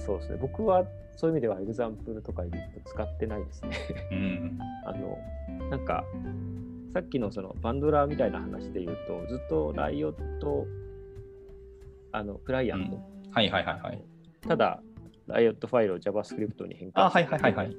[0.06, 0.38] そうですね。
[0.40, 0.86] 僕は
[1.16, 2.44] そういう意味では example とか
[2.86, 3.70] 使ってないですね。
[4.12, 4.60] うん。
[4.86, 5.18] あの、
[5.70, 6.04] なんか、
[6.94, 10.68] さっきのそのバンドラーみたいな話で言うと、ずっと Riot、
[12.12, 13.02] あの、クライアント、
[13.32, 14.02] はいはいはいはい。
[14.48, 14.80] ただ、
[15.26, 17.76] ライオットファイルを JavaScript に変あ換はいはいはいはい。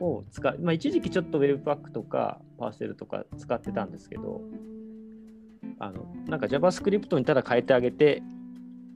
[0.00, 4.40] を使う、まあ、一時期ちょっと Webpack とか Parcel とか使ってたんですけど、
[5.78, 8.22] あのなんか JavaScript にただ変えてあげて、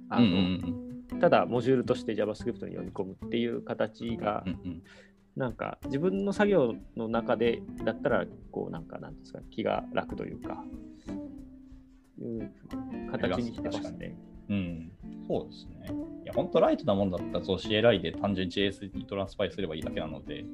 [0.08, 1.20] あのうんうん。
[1.20, 4.82] ただモジュールとして JavaScript に読み込むっていう形がうんうん
[5.38, 10.64] なんか自分の作業の中でだったらこうなんかなんですか気が楽というか
[12.20, 12.50] いう
[13.12, 14.16] 形にしてますね。
[14.48, 14.56] うん。
[14.56, 14.92] うん。
[15.28, 15.96] そうですね。
[16.24, 20.44] いや、本当ライトなもんだったら、そう CLI で単純に JS にトランスパイすればいいだけなので、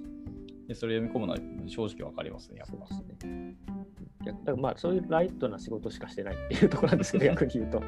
[0.68, 2.87] でそれ読み込むのは正直わかりますね、やっそうぱ。
[2.87, 3.57] ですね。
[4.22, 7.80] いやだからまあそういうライトな仕事しかしてないっていうところなんですけど 逆に言うと。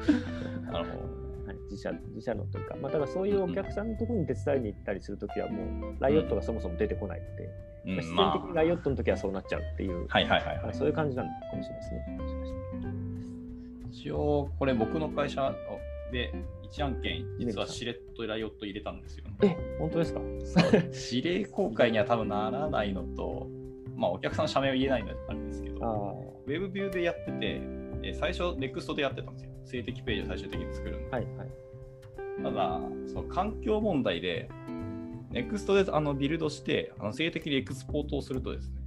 [0.71, 1.26] なるほど。
[1.67, 7.49] はい、自社自社のというか、まあ、だからそういうお客さんのところに手伝いに行ったりするときは、もうライオットがそもそも出てこないので、
[7.85, 10.63] うんまあ、必まあ然的にライオットのときはそうなっちゃうっていう、はいはいはいはい。
[10.63, 12.07] まあそういう感じなのかもしれないですね。
[13.91, 15.53] 一応、これ僕の会社
[16.11, 16.33] で
[16.71, 19.35] 1案件、実はしれっとライオット入れたんですよね。
[19.41, 20.21] え、本当ですか？
[21.11, 23.47] 指令公開には多分ならないのと、
[23.95, 26.13] まあ、お客さんの社名は言えないのであるんですけど、あ
[26.45, 27.61] ウェブビューでやってて、
[28.03, 29.51] え最初、NEXT でやってたんですよ。
[29.65, 31.49] 静的ページを最終的に作るのあ、はいはい。
[32.43, 34.49] ただ、その環境問題で、
[35.31, 38.81] NEXT であのビルドして、あの静的にエクスポートをするとですね、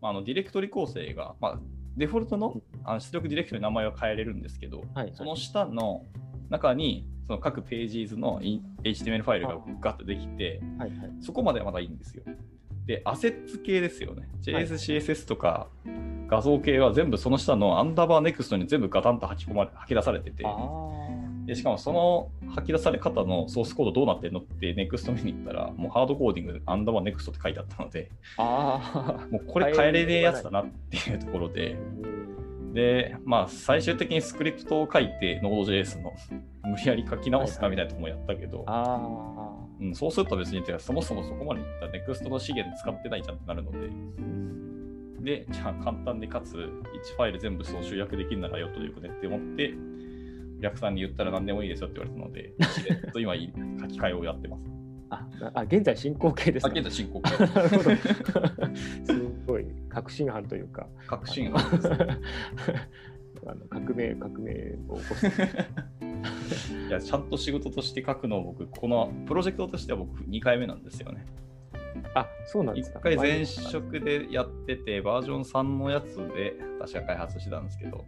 [0.00, 1.60] まあ、あのディレクトリ構成が、まあ、
[1.96, 6.04] デフォルトのあの出力ディレクトリの名前は変えれるんですけど、はいはいその下の
[6.50, 11.10] 中にその各ページ図のイン HTML ファイルがガッとできて、はいはい。
[11.20, 12.22] そこまではまだいいんですよ。
[12.86, 14.28] で、アセッツ系ですよね。
[14.42, 15.68] JS、CSS とか
[16.28, 20.44] 画像系は全部その下のアンダーバーネクストに全部ガタンと吐き込まれ吐き出されてて。
[21.46, 31.76] でしかもその吐き出され方のソースコードどうなってんのってネクスト見に行ったら、もうハードコーディングアンダーバーネクストって書いてあったので、あもうこれ変えれねえやつだなっていうところで、
[32.72, 36.12] で、まあ最終的にスクリプトを書いて Node.js の
[36.64, 38.72] 無理やり書き直すかみたいなとこもやったけど、あ。
[38.72, 39.64] ああ。
[39.80, 43.78] うん、そうすると別にそもそもそこまでいった NEXT の資源使ってないじゃんってなるので、
[45.24, 49.74] で、じゃあ簡単でかつ1ファイル全部そう集約できるならよっとでよくねって思って、
[50.58, 52.52] お客さんに言ったら何でもいいですよって言われたので、
[53.12, 54.62] と今い書き換えをやってます。
[55.10, 56.74] あ、あ現在進行形ですあ、か。
[56.74, 57.82] 現在進行なるほど。
[59.04, 61.96] すごい革新犯というか、革新犯ですね。
[63.46, 64.52] あの革命、革命
[64.88, 65.26] を起こす。
[66.88, 71.26] いや、ちゃんと仕事として書くのを僕、このプロジェクトとしては僕2回目なんですよね。
[72.14, 72.98] あ、そうなんですか。
[72.98, 78.04] 1回前職でやってて、バージョン3のやつで確か開発してたんですけど、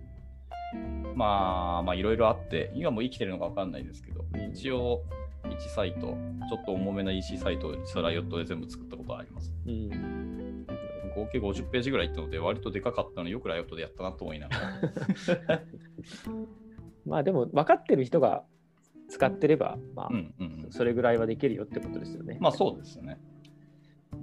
[1.15, 5.03] まあ、まあいろいろあって、今も生きてるのか分かんないですけど、うん一応
[5.45, 6.17] 1サイト、ちょ
[6.61, 9.53] っと重めな EC サイトを実はライオットで全部作ったことはあります。
[9.67, 10.67] うん。
[11.15, 14.57] 合計50ページぐらいいったので、割とでかかったので、よくライオットでやったなと思いなが
[15.49, 15.63] ら。
[17.07, 18.45] まあでも分かってる人が
[19.09, 20.11] 使ってれば、まあ、
[20.71, 22.39] それぐらいはできるよってことですよね。
[22.41, 23.19] まあそうですね。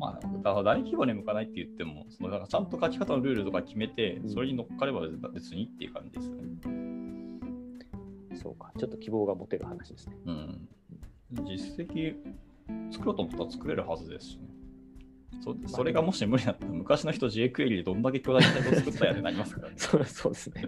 [0.04, 5.02] まあ、だから大規模に向かないって言っても、そのだからちゃんと書き方のルールとか決めてう、んそれに乗っかれば
[5.34, 6.44] 別にっていう感じですね。
[8.36, 10.16] そうか、ちょっと希望が持てる話ですね。
[10.26, 10.68] うん。
[11.46, 12.16] 実績
[12.92, 14.48] 作ろうと思ったら作れるはずですしね。
[15.42, 19.76] そそれがもし無理だったら、昔の人 JQuery でどんだけ巨大なサイトを作ったやってなりますからね。
[19.80, 20.64] そうそうですね。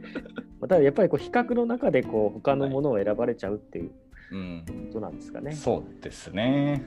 [0.61, 3.91] まあただやっぱりこう比較の中でこう他のものを選ばれちゃうっていう
[4.31, 4.65] うん。
[4.87, 5.51] ことなんですかね。
[5.51, 6.83] そうですね。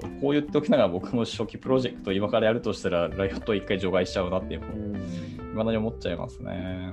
[0.00, 4.94] そうこう言っておきながら僕も初期プロジェクト今からやるとしたらライオットを一回除外しちゃうなっていううん
[5.52, 6.92] 未だに思っちゃいますね。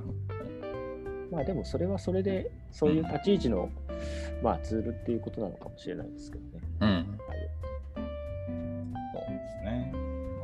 [1.32, 3.70] まあでもそれはそれでそういう立ち位置の、
[4.43, 6.64] まあ、ツールっていうことなのかもしれないですけどね。
[6.82, 6.89] うん。
[6.89, 7.06] はい
[9.14, 9.93] そうですね。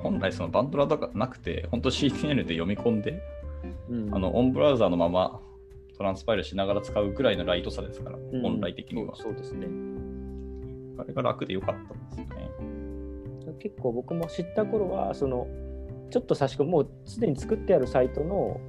[0.01, 3.22] 本来そのバンドラとかなくて、本当 CTL で読み込んで、
[3.89, 5.39] うんあのオンブラウザーのまま
[5.97, 9.16] トランスパイルしながら使うぐらいのライトさですから、うん本来的には。
[9.16, 9.68] そうですね。
[10.97, 12.39] あれが楽でよかったんですよね。
[13.60, 15.47] 結構僕も知った頃はその
[16.10, 18.60] ちょっと差し込むもうすでに作ってあるサイトの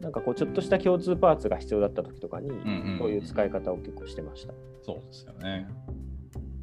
[0.00, 4.54] なんかこうちょっとした共通パーツが必要だった時とかに、んうんそういう使い方を結構してました。
[4.82, 5.68] そうですよね。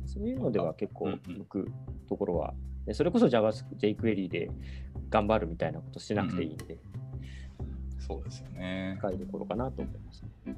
[0.05, 1.71] そういうのでは結構うんうん向く
[2.07, 2.53] ところは、
[2.85, 4.49] でそれこそ JavaScript、jQuery で
[5.09, 6.77] 頑張るみたいなことしなくていいんで、
[7.99, 8.95] そうですよね。
[8.99, 10.55] 使いどころかなと思いますね。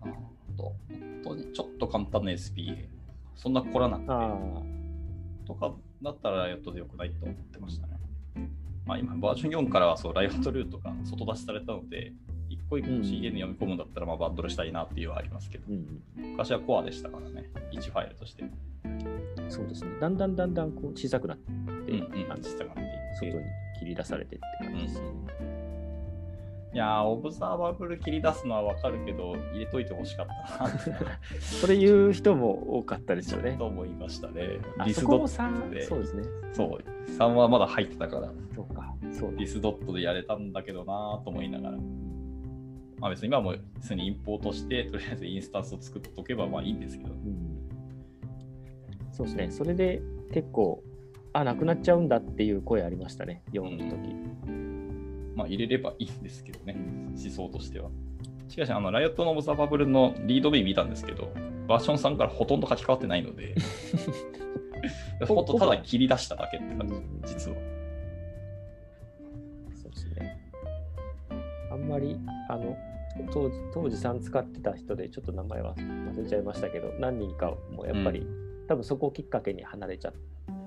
[0.00, 0.06] あ
[0.56, 0.76] と本
[1.22, 2.93] 当にちょっと簡単な SPA。
[3.36, 4.06] そんな凝らなくて。
[4.10, 4.38] あ
[5.46, 7.94] とかだったらライオットでよくないと思ってましたね。
[8.86, 12.12] まあ、今、バージョン4からはそうライオットルートが外出しされたので、
[12.50, 13.00] 一個一個うん。
[13.00, 18.44] CN に読み込むんだったら、まあ、バンドルしたいなっていうのはありますけど、あ、うん、昔はコアでしたからね、1ファイルとして。
[19.48, 19.90] そうですね。
[20.00, 22.30] だんだんだんだんこう小さくなって、うんうん。
[22.30, 22.82] あの小さくなって
[23.18, 23.44] 外に
[23.78, 25.53] 切り出されてって感じですね。
[26.74, 30.26] いやー、オブザーバブル切り出すのはわかるけど、入れといてほしかっ
[30.58, 30.70] たな
[31.38, 33.54] それ言う人も多かったですよね。
[33.56, 34.58] と思いましたね。
[34.76, 36.24] あディスドットで、そうですね。
[36.52, 38.92] そう、3はまだ入ってたから、そうか。
[39.12, 41.78] そうだディスドットでやれたんだけどなと思いながら。
[42.98, 47.54] まあ別に今はもうすでにインポートして、とりあえずインスタンスを作っとけばまあいいんですけど、うん
[49.12, 49.50] そうですね。
[49.52, 50.02] それで
[50.32, 50.82] 結構、
[51.32, 54.63] あ、なくなっちゃうんだっていう声ありましたね、読むとき。
[55.34, 56.76] まあ入れればいいんですけどね、
[57.10, 57.90] 思想としては。
[58.48, 61.32] しかし、あの、ライオットのオブザバブルのリード B 見たんですけど、
[61.66, 63.54] バージョン3からほとんど書き換わってないので、
[65.26, 66.94] ほんとただ切り出しただけって感じ、
[67.34, 67.56] 実は。
[69.74, 70.38] そうですね。
[71.70, 72.16] あんまり、
[72.48, 72.76] あの、
[73.32, 78.26] 当時当時3使ってた人でちょっと名前は忘れちゃいましたけど何人かもやっぱり、
[78.68, 80.12] 多分そこをきっかけに離れちゃっ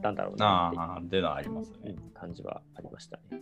[0.01, 0.87] たんだろうなっていうあ
[2.19, 3.41] 感じはありましたね。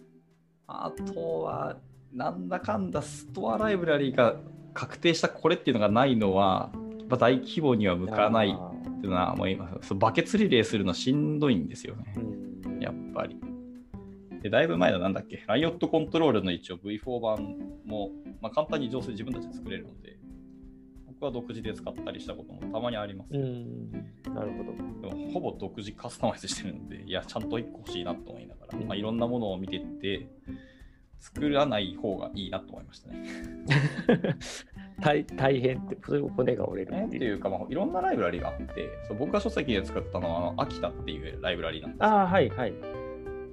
[0.84, 1.78] あとは、
[2.14, 4.36] なんだかんだストアライブラリーが
[4.74, 6.72] 確定したこれっていうのがないのは、
[7.10, 12.20] 大規模には向かないあっていうのは、もう今、そうバケツリレーするのしんどいんですよねー。
[12.22, 13.40] うんやっぱり。
[14.42, 18.12] で、だいぶ前のなんだっけ、ライオットコントロールの一応 V4 版も、
[18.42, 20.15] まあ、簡単に上手で自分たちで作れるので、
[21.20, 23.40] 僕は独自で使ったりしたこともたまにありますな
[24.44, 24.64] るほ
[25.02, 25.10] ど。
[25.10, 30.28] でもほぼ独自カスタマイズしてるので、いや、ちゃんと1個欲しいなと思いながら、うんまあ、いろんなものを見てって、
[31.20, 33.24] 作らない方がいいなと思いましたね。
[35.02, 37.20] 大大変って、それを骨が折れるっっていう。
[37.22, 42.06] ていうか、まあ、いろんなライブラリがあって、そう僕が書籍で作ったのは、あの秋田っていうライブラリなんですよ。
[42.06, 42.74] ああ、はいはい。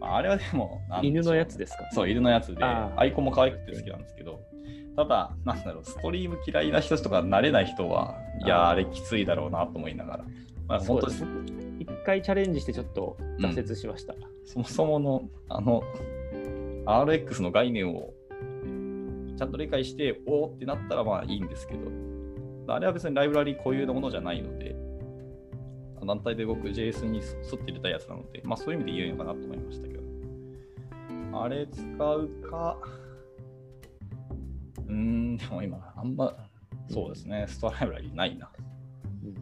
[0.00, 1.88] まああれはでも、犬のやつですか？
[1.92, 4.40] そう、犬のやつで、アイコンも可愛くて好きなんですけど、
[4.96, 10.24] ただ、なんだろう、ストリーム嫌いな人とか慣れない人は、いやー、あれきついだろうなと思いながら、
[10.68, 11.24] まあ、本当です
[11.78, 14.14] 一回チャレンジしてちょっと挫折しました。
[14.44, 15.82] そもそもの、あの、
[16.86, 18.12] RX の概念を
[19.36, 21.90] ちゃんと理解して、おーってなったらまあいいんですけど、
[22.74, 24.76] あれは別にライブラリ固有のものじゃないので、
[26.06, 30.02] 団体で僕 JS に沿って入れたやつなので、まあそういう意味で言うのかなと思いましたけど、
[31.42, 31.82] あれ使
[32.14, 32.78] うか、
[34.88, 36.34] うーん、でも今、あんま、
[36.88, 38.50] そうですね、ストアライブラリないな。
[39.24, 39.34] うん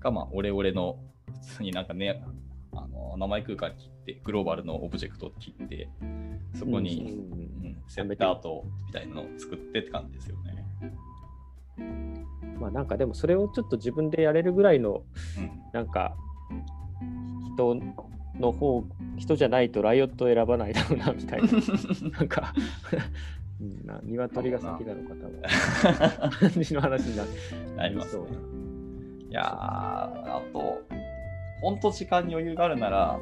[0.00, 2.22] が、まあ、オレオレの、普通になんかね、
[2.72, 5.88] あの名前空間切って、グローバルのオブジェクトを切って、
[6.54, 7.50] そこに、うんうん
[7.90, 10.64] セッターとみたいなのを作ってって感じですよね。
[12.60, 15.02] まあなんかでもそれをちょっと自分でやれるぐらいの
[15.36, 16.14] うんなんか
[17.56, 17.74] 人
[18.38, 18.84] の方
[19.16, 21.48] 人じゃないと Riot を選ばないだろうなみたいな
[22.18, 22.54] なんか
[23.60, 23.86] うん。
[23.86, 26.50] な鶏が先なのか多分。
[26.52, 27.38] 感じの話になって
[27.78, 28.24] ありますね。
[29.30, 30.82] いやーあと、
[31.60, 33.20] 本当時間に余裕があるなら、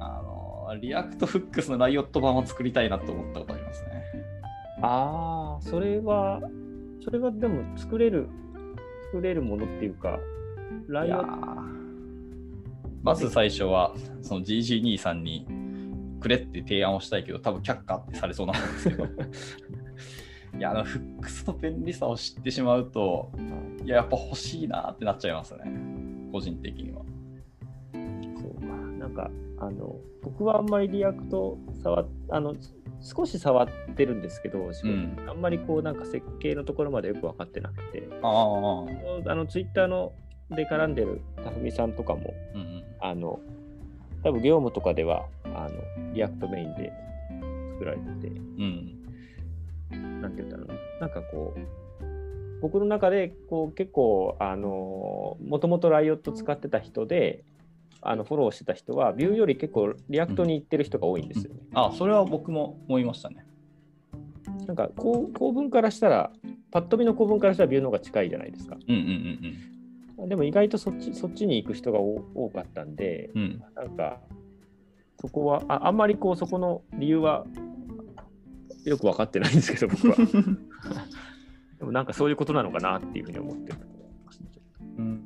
[0.00, 4.00] あの、 React Hooks の Riot 版を作りたいなと思ったことありますね。
[4.82, 6.40] ああそれは
[7.04, 8.28] それはでも作れる
[9.12, 10.18] 作れるものっていうか
[10.88, 11.80] ライオッー。
[13.02, 15.46] まず最初は、その GG2 さんに
[16.20, 19.06] くれって提案をしたいけど、多分却下ってされそうなんですけど。
[20.58, 23.30] いや、あの Hooks の便利さを知ってしまうと、
[23.84, 25.64] いや、やっぱ欲しいなってなっちゃいますね。
[26.32, 27.02] 個人的には。
[28.40, 28.66] そうか、
[28.98, 32.54] なんか、あの、僕はあんまり React 触っ、あの、
[33.00, 40.12] 少し触ってるんですけど、うんあんまりこう、なんか設計のところまでよく分かってなくて、ああ、あの、ツイッターの
[40.50, 42.84] で絡んでるたふみさんとかも、うんうん。
[43.00, 43.40] あの、
[44.22, 46.92] 多分業務とかでは、あの、 React メインで
[47.72, 50.20] 作られてて、うん。
[50.20, 51.60] なんて言うんだろうな、なんかこう、
[52.60, 57.42] 僕の中でこう結構、あのもともと Riot 使ってた人で、
[58.02, 61.60] あのフォローしてた人は、 Vue より結構 React に行ってる人が多いんですよね。
[61.74, 63.46] あ、それは僕も思いましたね。
[64.66, 66.30] なんかこう構文からしたら、
[66.70, 68.76] パッと見の構文からしたら Vue の方が近いじゃないですか。
[68.86, 69.79] うんうん
[70.28, 73.62] でも意外とそっちそっちに行く人が多多かったんで、うん。
[73.74, 74.20] なんか
[75.20, 77.46] そこはあ、あんまりこうそこの理由は
[78.84, 80.16] よく分かってないんですけど、僕は。
[81.78, 83.78] でもなんかそういうことなのかなっていうふうに思ってる
[84.98, 85.22] うん、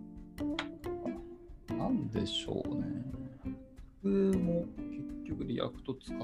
[1.77, 2.85] なんでしょうね。
[4.03, 4.65] 僕も
[5.25, 6.19] 結局 React 使い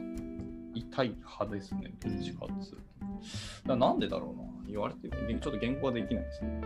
[0.91, 2.79] たい派ですね、どっちかっつう
[3.67, 3.77] と。
[3.77, 4.51] なんでだろうな。
[4.69, 6.63] 言われてちょっと言語化はできないですね。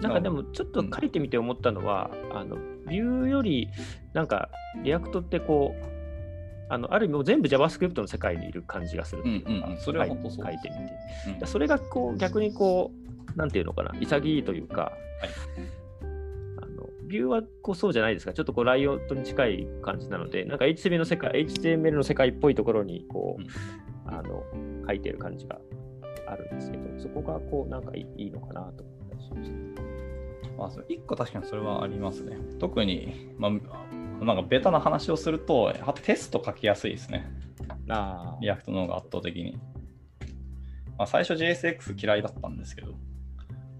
[0.00, 2.56] なんかでもちょっと書いてみて思ったのは、あの
[2.86, 3.68] Vue より
[4.12, 4.48] なんか
[4.82, 9.78] React ってこうあのある意味全部 JavaScript の世界にいる感じがするっていうかうんうんうん。
[9.78, 11.40] それは本当そう書いてみて。
[11.40, 11.46] うん。
[11.46, 12.92] それがこう逆にこ
[13.34, 13.94] うなんていうのかな。
[14.00, 15.32] 潔いというか、あの
[17.06, 23.46] Vue はこうそうじゃないですかちょっとこう Riot に近い感じなのでなんか HTML の世界 HTML の世界っぽいところにこう、うん
[24.08, 24.44] あの
[24.86, 25.58] 書いてる感じが
[26.28, 29.82] あるんですけどそこがこうなんかいいいいのかなと思ったりしました。
[30.56, 32.38] まあ、それ一個確かにそれはありますね。
[32.58, 35.70] 特に、まあ、なんかベタな話をすると、
[36.02, 37.26] テスト書きやすいですね。
[37.90, 39.58] あ React の方が圧倒的に。
[40.96, 42.94] まあ、最初 JSX 嫌いだったんですけど、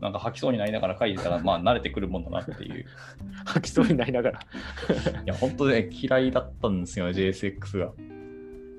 [0.01, 2.84] なんか吐きそうになりながら書いてたら、まあ慣れてくるもんだなっていう。
[3.47, 4.40] 吐きそうになりながら。
[4.40, 7.92] いや、本当ね、嫌いだったんですよ、JSX が。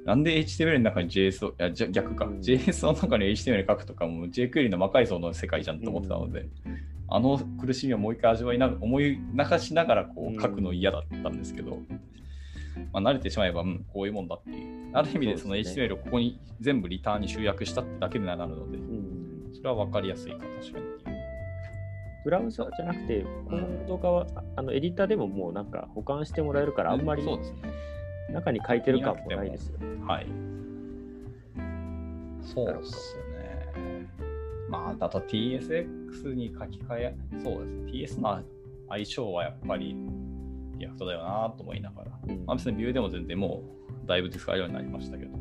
[0.06, 6.48] なんで HTML の中に JS を、いや逆か、うん JS の中に HTML 書くとかも JQuery の魔改造の世界じゃんと思ってたので、
[7.10, 11.80] あの苦しみをもう一回味わいな思い流しながらこうんう書くの嫌だったんですけど、
[12.94, 14.78] まあ、慣れてしまえば、うん、こういうもんだっていう。
[14.94, 20.86] ある意味でその HTML をここに全部リターンに集約したってだけになるのでう、んそれは分かりやすいか、確かに。
[22.24, 27.24] ブラウザじゃなくて、コード側、あのエディターでももうなんか保管してもらえるから、あんまり。
[28.32, 29.86] 中に書いてる感もないですよね。
[30.06, 30.28] はい。
[32.42, 34.08] そうですね。
[34.70, 38.20] まあ、あと TSX に書き換え、そうですね。
[38.20, 38.44] TS の
[38.90, 39.96] 相性はやっぱり
[40.78, 42.12] React だよなと思いながら。
[42.28, 43.64] うんまあ、別に Vue でも全然も
[44.06, 45.38] うだいぶ使えるようになりましたけど。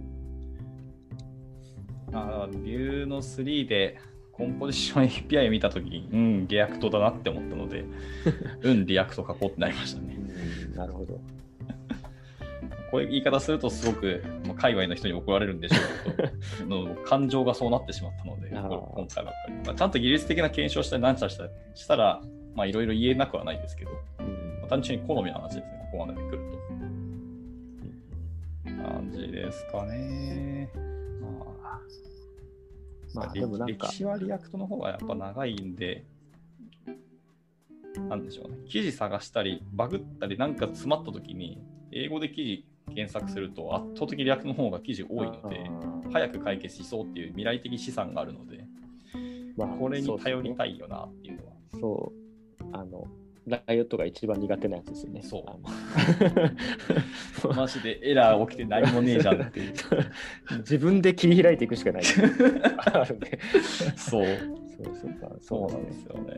[2.12, 3.98] あービューの3で
[4.36, 7.84] コンポジション API 見たときに、うん、 React だなって思ったので、
[8.62, 10.16] うん、 React 書こうってなりましたね。
[10.18, 11.18] うんなるほど。
[12.90, 15.76] こういう言い方するとすごく、まあ、海外の人に怒られるんでしょ
[16.10, 19.54] うけど、 の感情がそうなってしまったので、今回ばっかり。
[19.64, 22.22] まあ、ちゃんと技術的な検証したり何したりしたしたら、
[22.54, 24.26] まあいろいろ言えなくはないですけど、うん
[24.60, 26.56] まあ単純に好みの話ですね、ここまで来ると。
[28.86, 30.70] 感じですかね。
[31.20, 31.28] ま
[31.64, 31.80] あ、
[33.16, 36.04] まあでもなんか歴史は React の方がやっぱ長いんで、
[38.08, 38.58] なんでしょうね。
[38.68, 41.62] 記事探したり、バグったり、なんか詰まった時に、
[41.92, 45.70] 英語で記事検索すると圧倒的に React の方が記事多いので、
[46.12, 48.64] 早く解決しそうっていう未来的資産があるので、
[49.56, 50.54] まあこれに頼りい。
[50.54, 51.52] たいよなっていうのは。
[51.80, 52.64] そう。
[52.72, 53.06] あの、
[53.46, 55.22] Riot が一番苦手なやつですよね。
[55.22, 55.38] そ
[57.48, 59.74] うマジでエラー起きて何もねえじゃんっていう。
[60.58, 62.02] 自分で切り開いていくしかない。
[62.04, 62.26] そう。
[63.96, 64.26] そう
[64.94, 65.30] そうか。
[65.40, 66.34] そうなんねですよね。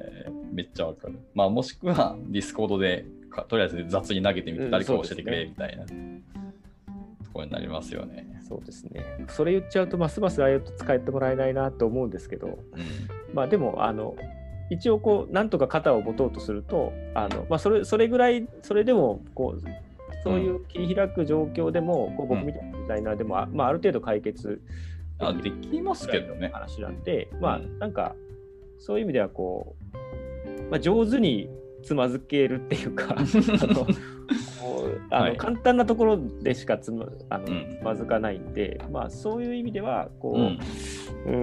[0.52, 1.18] めっちゃわかる。
[1.34, 5.92] まあ、もしくは、 Discord でか、とりあえず雑に投げてみて、うん誰か教えてくれみたいな、と
[7.32, 8.26] ころになりますよね。
[8.48, 9.04] そうですね。
[9.28, 12.56] それ言っちゃうと、ますます Riot 使ってもらえないなと思うんですけど、うん。
[13.34, 14.16] まあでも、あの、
[14.70, 19.62] 一応こう、なんとか肩を持とうとすると、あのまあ、それそれぐらい、それでもこう、
[20.24, 24.60] そういう切り開く状況でも、こう僕みたいなデザイナーでも、あまあ、ある程度解決
[25.18, 26.50] あできますけどね。
[26.52, 27.78] 話なんで、まあうん。
[27.78, 28.14] なんか
[28.78, 31.48] そういう意味ではこう、まあ、上手に
[31.82, 33.86] つまずけるっていうか あの
[35.10, 35.36] あの、はい。
[35.36, 37.76] 簡単なところでしかつまあの、うん。
[37.80, 41.36] つまずかないんで、まあ、そういう意味ではこう、ううんー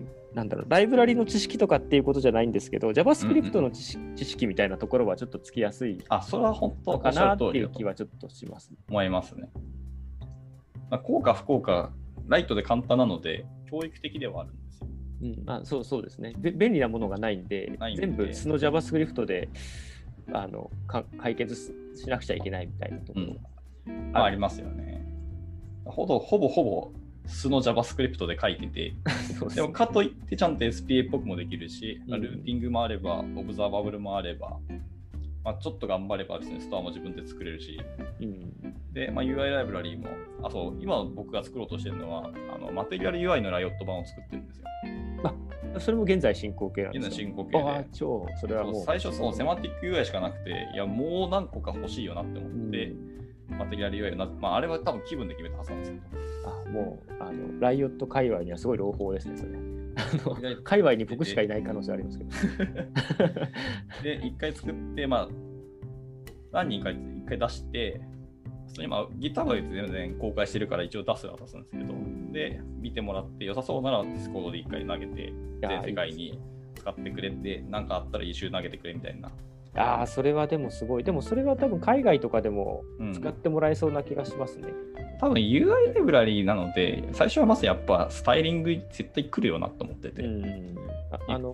[0.00, 8.70] んなんだろうライブラリの知識とかっていうことじゃないんですけど JavaScript の知識,、知識みたいなところはちょっとつきやすいあ、それは本当かなっていう気はちょっとします。
[8.88, 9.50] 思いますね。
[10.90, 11.90] まあ、効果不効果、
[12.28, 14.88] ライトで簡単なので、教育的ではあるんですよ。
[15.22, 16.34] うん、あそうそうですね。
[16.38, 19.48] べ便利なものがないんで、んで全部素の JavaScript で
[20.32, 23.40] あのか解決すしなくちゃいけないみたいなところが、
[24.12, 25.04] まあ、ありますよね。
[25.84, 26.92] ほぼほぼほぼ
[27.26, 28.94] 素の JavaScript で書いてて、
[29.38, 32.20] そうでもかといってちゃんと SPA っぽくもできるし、うん。
[32.20, 34.58] ルーティングもあれば、オブザーバブルもあれば、
[35.44, 37.80] まあ、ちょっと頑張ればですね、ストアも自分で作れるし、
[38.20, 38.74] うん。
[38.92, 40.06] で、まあ、UI ライブラリーも、
[40.42, 44.66] あと、今僕が作ろうとしてるのは、あのマテリアル UI のライオット版を作ってるんですよ。
[45.78, 47.06] それも現在進行形なんですか？
[47.08, 47.58] 現在進行形で。
[47.64, 48.74] ああ、超、それはもう。
[48.74, 53.11] そう最初、そのセマティック UI しかなくて、いや、もう何個か欲しいよなって思って、うん
[53.48, 56.22] マテリアル UI な、まあ、あれは多分気分で決めたはずなんですけど、
[56.66, 60.56] あもうあの、ライオット界隈にはすごい朗報ですね、それ。
[60.64, 62.30] 界隈に僕しかいない可能性ありますけど。
[64.02, 65.28] で、一回作って、まあ、
[66.52, 68.00] 何人か一回出して、
[68.68, 71.94] それ今、GitHub で全然公開してるから一応出すは出すんですけど、
[72.32, 76.38] で、見てもらって良さそうなら Discord で一回投げて、や全世界に
[76.74, 79.30] 使ってくれて、なんかあったら一周投げてくれみたいな。
[79.74, 81.04] ああ、それはでもすごい。
[81.04, 83.12] でもそれは多分海外とかでもうん。
[83.14, 84.68] 使ってもらえそうな気がしますね。
[85.20, 90.22] 多分 UI ライブラリーなので、最初はまずやっぱスタイリング絶対来るよなと思ってて。
[90.22, 90.76] うん
[91.10, 91.52] ああの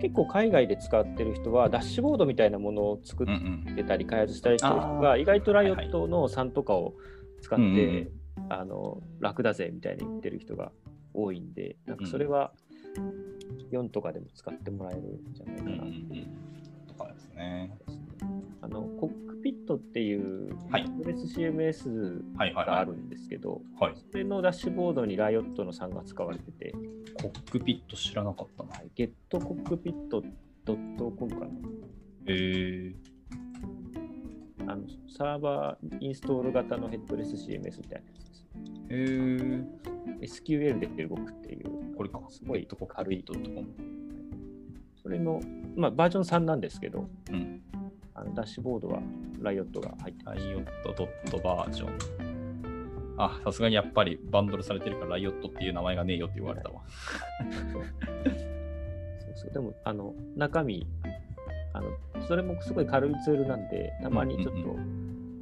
[0.00, 5.20] 結構海外で使ってる人はダッシュボードみたいなものを作っうんうんてたり開発したりしてる人あがー。
[5.20, 6.94] 意外とライオットの3とかを
[7.42, 8.52] 使って、うんうんうん。
[8.52, 10.70] あの楽だぜみたいに言ってる人が
[11.12, 12.52] 多いんでなんかそれは
[13.72, 16.24] 4とかでも使ってもらえるんじゃないかうんうんうなっていうん。
[16.24, 16.67] と
[16.98, 17.76] かですね。
[18.60, 22.92] あのコックピットっていうはい SCMS はいはいはいがある。
[22.94, 26.72] んですけど、はい、それのダッシュボードにライオットの3が使われてて、
[27.22, 28.70] コックピット知らなかったな。
[28.70, 31.46] はい、getcockpit.com かな
[32.26, 32.94] へえ
[34.66, 38.46] あのサーバーインストール型のヘッドレス CMS みたいなやつです。
[38.90, 39.64] へえ
[40.20, 42.20] SQL で動くっていう、これか。
[42.28, 43.64] すごいコック軽いピットとかも。
[45.02, 45.40] それの、
[45.76, 47.62] まあ、バージョン3なんですけど、うん。
[48.14, 49.00] あのダッシュボードは
[49.40, 50.38] ライオットが入ってます。
[50.38, 53.14] ライオットドットバージョン。
[53.16, 56.82] あ、さすがにやっぱりバンドルされてるからライオットっていう名前がねえよって言われたわ。
[57.72, 57.84] そう
[59.36, 60.86] そうでも、あの中身
[61.72, 64.76] あの、それもすごい軽いツールなんで、たまにちょっと、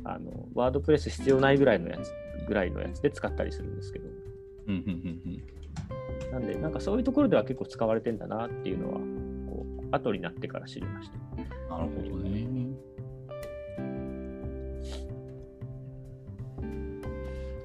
[0.05, 2.13] あのワードプレス必要ないぐらいのやつ
[2.47, 4.09] ぐらいのやつで使ったりするんですけど、
[4.69, 5.43] うんうんうん
[6.27, 6.33] うん。
[6.33, 9.01] なんで、なんかそういうところでは結構使われてんだなっていうのは、
[9.91, 11.19] 後になってから知りました。
[11.75, 12.47] なるほどね。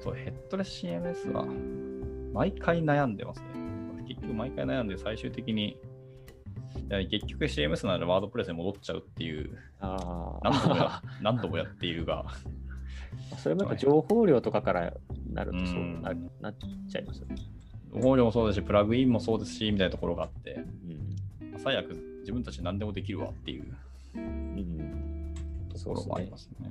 [0.02, 1.46] そう、ヘッドレス CMS は
[2.32, 3.46] 毎回悩んでますね。
[4.08, 5.78] 結局毎回悩んで最終的に、
[7.10, 11.02] 結局 CMS ならワードプレスに戻っちゃうっていう、あ何度もやあ。
[11.20, 12.26] 何度もやっているが、
[13.38, 14.94] それもやっぱ情報量とかから
[15.30, 16.54] なるとそううんななっ
[16.88, 17.36] ちゃいますよね。
[17.94, 23.64] 情報量もそうですし、プラグインもそうですし、みたいなところがあって、うん最悪自分たち何でもできるわっていう
[24.14, 25.34] うん、
[25.72, 26.68] ところもありますね。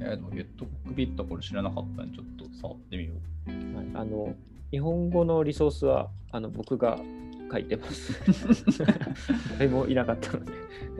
[0.00, 3.12] えー、でもゲットコックピットこれ知らなかったんで、ちょっと触ってみよ
[3.46, 3.76] う。
[3.76, 4.34] はい、あの
[4.70, 6.98] 日本語のリソースはあの僕が
[7.50, 8.12] 書いてます。
[9.58, 10.52] 誰もいなかったので、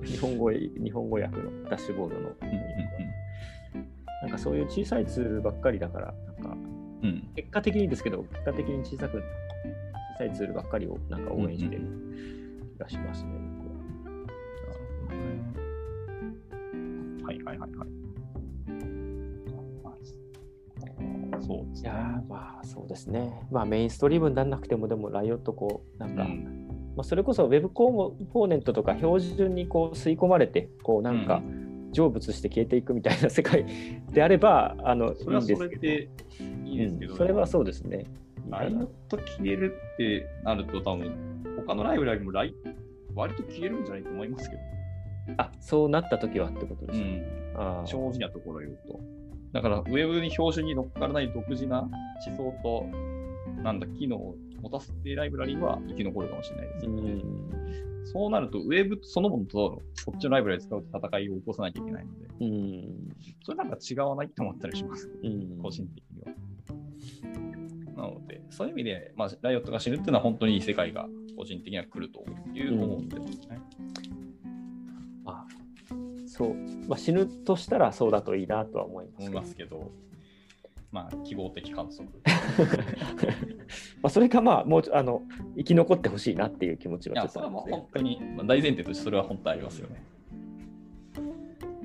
[0.05, 2.30] 日本語日本語訳のダッシュボードの。
[4.22, 6.57] なんかそういう小さいツールばっかりだから、なんか
[7.34, 9.22] 結果的にですけど、結果的に小さく、
[10.16, 13.68] 小さいツールばっかりをなんか応援してるうん気がしますね、僕
[15.12, 15.26] は。
[17.26, 17.88] はいはいはいはい。
[21.40, 21.82] そうですね。
[21.82, 23.46] いやーまあそうですね。
[23.50, 31.42] まあメインストリームにならなくても、でもライオットこう、なんか、うんまあ、それこそ Web コンポーネントとか標準にこう吸い込まれて、こうなんか
[31.92, 33.66] 成仏して消えていくみたいな世界
[34.12, 35.82] であれば、あの、いそれはそいんですけど。
[35.82, 36.08] れで
[36.64, 38.04] いいですけど、うんそれはそうですね。
[38.49, 42.55] ライオット消えるってなると、多分他のライブラリもライ
[43.14, 44.62] 割と消えるんじゃないと思いますけど、
[45.38, 47.18] あそうなった時はってことですね。
[47.18, 49.01] ん、あー正直なところを言うと。
[49.53, 51.88] だから、ウェブに標準に乗っからない独自な
[52.26, 52.86] 思想と、
[53.62, 57.12] なんだ、機能を持たせてライブラリは生き残るかもしれないですうよね。
[57.12, 57.22] ん
[58.05, 66.32] そうなると、ウェブそのものとこっちのライブラリ使うと戦いを起こさなきゃいけないので、うんそれなんか違わないと思ったりします、うん個人的には。
[67.97, 72.24] なので、そういう意味で、まあ、ライオットが死ぬっていうのは本当にいい世界が個人的には来ると
[72.55, 73.61] いう思ってますね。
[75.24, 75.47] まあ
[76.26, 76.55] そう、
[76.86, 79.90] まあ、死ぬとしたらそうだといいなとは思います思いけどますけど、
[80.92, 82.07] まあ、希望的観測。
[84.03, 85.22] まあそれかまあもうあの
[85.57, 90.16] 生き残ってほしいなっていう気持ちはちょっとそれはもう本当に、まあ、大前提としてそれは本当ありますよね。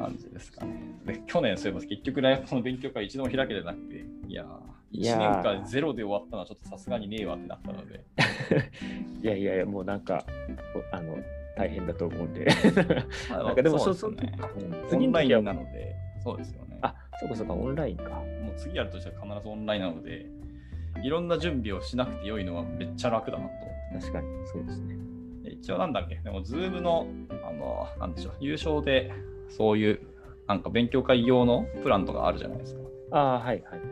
[0.01, 0.73] 感じですかね。
[1.05, 8.05] で、去年、そういえば結局、ライオットの勉強会一度も開けてなくて、いやー、1いやー年間ゼロで終わったのはちょっとさすがにねえわってなったので、
[9.21, 10.23] いやいやいやもうなんか
[10.93, 11.17] おあの
[11.57, 12.47] 大変だと思うんで
[13.29, 14.31] まあ なんかでもそうそうね。
[14.87, 16.79] 次のインなので、そうですよね。
[16.81, 18.23] あそうかそうかオンラインかもう
[18.55, 20.25] 次やるとしたら必ずオンラインなので、
[21.03, 23.51] いろんな準備をしなくてよいのはめっちゃ楽だなと。
[23.99, 24.95] 確かにそうですね
[25.43, 27.05] で一応なんだっけ、でも、ズームの、
[27.43, 29.11] あの、なんでしょう、優勝で、
[29.49, 29.99] そういう、
[30.47, 32.81] なんか勉強会用のプランとかあるじゃないですか。
[33.11, 33.90] ああはいはい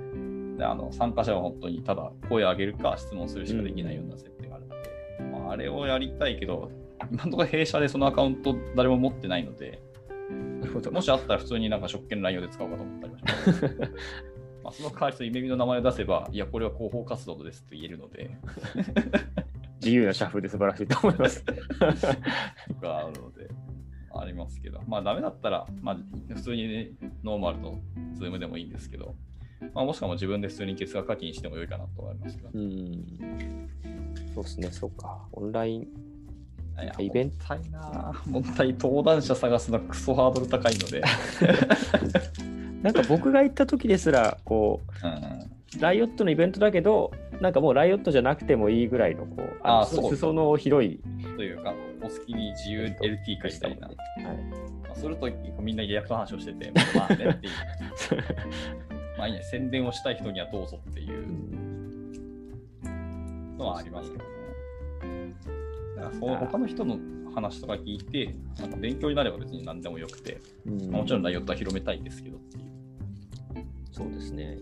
[0.59, 4.85] であの参加者は本当にただ声を上げるか質問するしかできないような設定があるので、
[5.31, 6.69] まあ、あれをやりたいけど、
[7.11, 9.81] 今のところ弊社でそのアカウント誰も持ってないので、
[10.91, 13.65] もしあったら普通になんか職権乱用で使おうかと思ったりもします。
[14.63, 18.31] まあその代わりとイメミの名前を出せば、いや、これは広報活動ですと言えるので、
[19.81, 21.43] 自由な社風で素晴らしいと思います。
[21.45, 21.53] と
[22.81, 23.49] かあるので、
[24.13, 25.97] ありますけど、まあダメだったら、まあ
[26.33, 26.91] 普通に、ね、
[27.23, 27.79] ノーマルの
[28.15, 29.15] Zoom でもいいんですけど、
[29.73, 32.49] まあ、もしくはもう自分で普通に月額課金してもよいかなと思いますけど。
[32.53, 33.69] うん。
[34.33, 35.19] そうですねそうか。
[35.33, 35.87] オンライン。
[36.99, 37.55] イベント。
[37.55, 38.13] いな。
[38.25, 41.03] もったい登壇者探すのはクソハードル高いので、
[42.81, 50.99] なんか僕が行った時ですらこうん、う Riot のイベントだけどなんかもう Riot じゃなくてもいいぐらいのこうのあーそう裾の広い。
[51.35, 53.87] というか、お好きに自由 LT 会したいな。
[53.87, 55.29] はいまあ、すると
[55.61, 57.53] みんな React の話をしてて、 まあねっていう。
[59.17, 61.27] まあいいね、宣伝をしたい人にはどうぞっていう
[63.57, 64.29] のはありますけどね。
[65.95, 66.97] だからそう他の人の
[67.33, 72.63] 話とか聞いて、なんか勉強になれば別に何でもよくて、うんまあもちろん Riot は広めたいですけどっていう。
[73.91, 74.57] そうですね。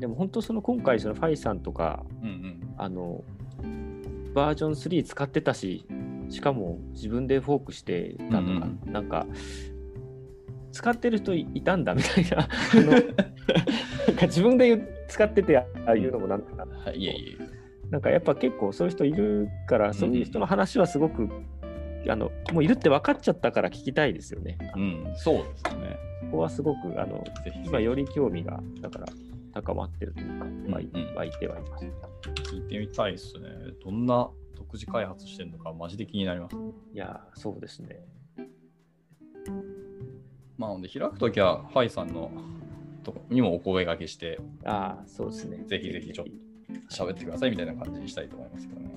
[0.00, 2.74] でも本当その今回そのファイさんとかうんうん。
[2.76, 3.22] あの
[4.34, 5.86] バージョン3使ってたし
[6.32, 9.26] しかも自分でフォークしてたとか、うんなんか
[10.72, 12.36] 使ってる人いいたんだみたいな
[12.80, 17.90] なんか自分で使っててああいうのもなんかはい、いえいえ。
[17.90, 21.28] なんかやっぱ結構そういう人いるからそういう人の話はすごく、
[22.08, 24.56] あのもういるって分かっちゃったから聞きたいですよね。
[24.74, 25.96] うん、そうですよね。
[26.22, 29.06] ここはすごくあのぜひ今より興味がだから
[29.52, 31.84] 高まってるというか、湧いてはいます。
[32.50, 33.42] 聞いてみたいですね。
[33.84, 34.30] どんな
[34.72, 36.56] 独自開発してるのか、マジで気になります。
[36.56, 38.06] いやー、そうですね。
[40.56, 42.30] まあ、ほんで開くときは、ファイさんの
[43.04, 45.58] とこにもお声掛けして、ああ、そうですね。
[45.66, 46.26] ぜひぜひちょっ
[46.90, 48.88] 喋ってくださいみたいな感じにしたいと思いますけどね。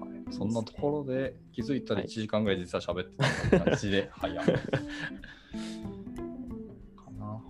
[0.00, 3.16] はい、そんなところで気づいたら1時間ぐらい実は喋って
[3.56, 4.44] た感じで、はい、や。
[4.44, 4.52] か
[7.18, 7.40] な。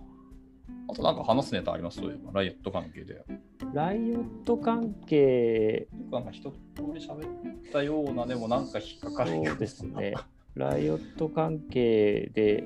[0.87, 1.99] あとなんか話すネタあります？
[1.99, 3.25] ライオット関係で。
[3.73, 6.57] ライオット関係、なんか一通
[6.93, 10.15] り喋ったような、でもなんか引っかかるよそうですね。
[10.55, 12.63] ライオット関係で、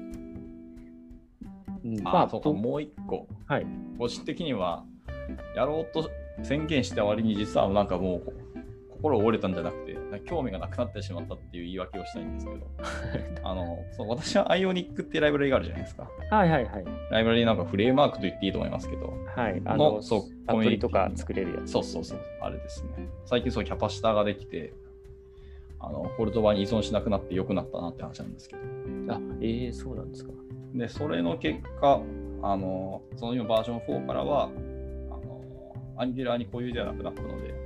[1.84, 3.28] うんあ、そうか、もう一個。
[3.46, 3.68] はい。
[3.98, 4.86] ご指摘的には、
[5.56, 6.10] やろうと
[6.42, 8.53] 宣言した割に実はなんかもう
[9.04, 12.68] 心折れたんじゃなくて、興味がなくなってしまったっていう言い訳をしたいんですけど、
[13.44, 16.10] あのそう私は Ionic っていうライブラリがあるじゃないですか。
[16.32, 16.86] はいはいはい。
[17.12, 19.62] ライブラリなんかフレームワークと言っていいと思いますけど、はい。
[19.66, 21.72] あの、のそうアプリとか作れるやつ。
[21.72, 23.10] そうそうそう、あれですね。
[23.26, 24.72] 最近そうキャパシタができて、
[25.82, 28.62] あのポルトバに依存しなくなって良くなったなって話なんですけど。
[29.14, 30.32] あ、ええそうなんですか。
[30.76, 32.02] で、それの結果、
[32.42, 35.42] あのその今バージョン4からは、あの
[35.98, 37.63] Angular に固有ではなくなったので、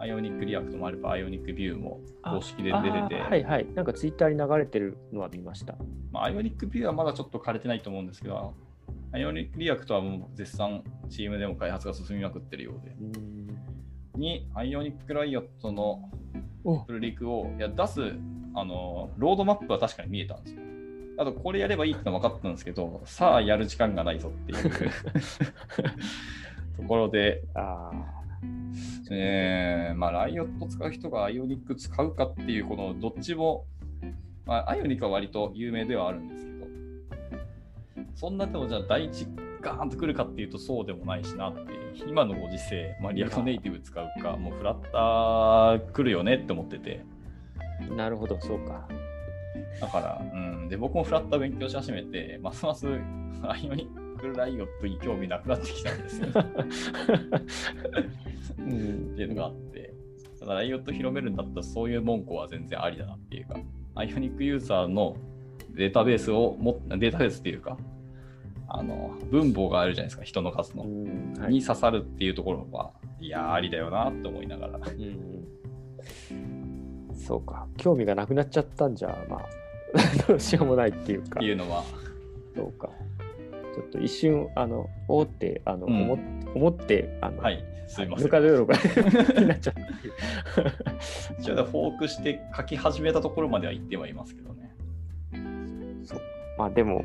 [0.00, 3.66] Ionic React もあれば、 Ionic Vue も公式で出てて、はいはい。
[3.74, 5.74] なんかツイッターに流れてるのは見ました。
[6.10, 8.54] まあ、 Ionic Vue はまだちょっと枯れてないと思うんですけど、
[9.12, 14.18] Ionic React はもう絶賛チームでも開発が進みまくってるようで、うん。
[14.18, 16.10] に、 Ionic Riot の
[16.64, 18.00] おプルリクをいや出す
[18.54, 20.62] あのロードマップは確かに見えたんですよ。
[21.18, 24.58] あと、これやればいいってのは分かったんですけど、さあやる時間がないぞっていう
[26.78, 27.90] ところで、あ
[29.12, 33.66] えーまあ、 Riot 使う人が Ionic 使うかっていう、このどっちも、
[34.46, 36.66] まあ、 Ionic は割と有名ではあるんですけど、
[38.14, 39.26] そんなでもじゃあ第一
[39.60, 47.04] ガーンとくるかっていうとそうでもないしなっていう、今のご時世、まあ、 React Native 使うか、もうフラッター来るよねって思ってて、
[47.90, 48.88] あ、なるほど、そうか。
[49.80, 52.86] だから、うん、で僕もフラッター勉強し始めて、ますます
[53.42, 56.28] アイオニックライオットに興味なくなってきたんですよ。
[58.58, 59.94] うんっていうのがあって、
[60.38, 63.56] ただライオット広めるんだったらそういう文句は全然ありだなっていうか、
[63.94, 65.16] アイオニックユーザーの
[65.70, 67.76] データベースをも、データベースっていうか、
[68.68, 70.84] あの分母があるじゃないですか、人の数の。
[70.84, 74.78] うんはいに刺さるっていうところは、いやー、ありだよなって思いながら。
[74.78, 75.40] うん
[77.14, 77.66] そうか。
[77.76, 79.46] 興味がなくなっちゃったんじゃ、まあ、
[80.26, 81.46] どうしようもないっていうかって。
[81.46, 81.84] いうのは、
[82.56, 82.90] そうか。
[83.80, 86.18] ちょっと一瞬、あの、おーって、あの、うん思っ
[86.54, 88.26] 思って、あの、はい、すいません。
[88.26, 88.48] ぬかが
[89.40, 90.12] になっちゃったっていう。
[91.40, 94.70] 一応でフォークして書き始めたところまでは行ってはいますけどね。
[96.04, 96.20] そう
[96.58, 97.04] まあでも、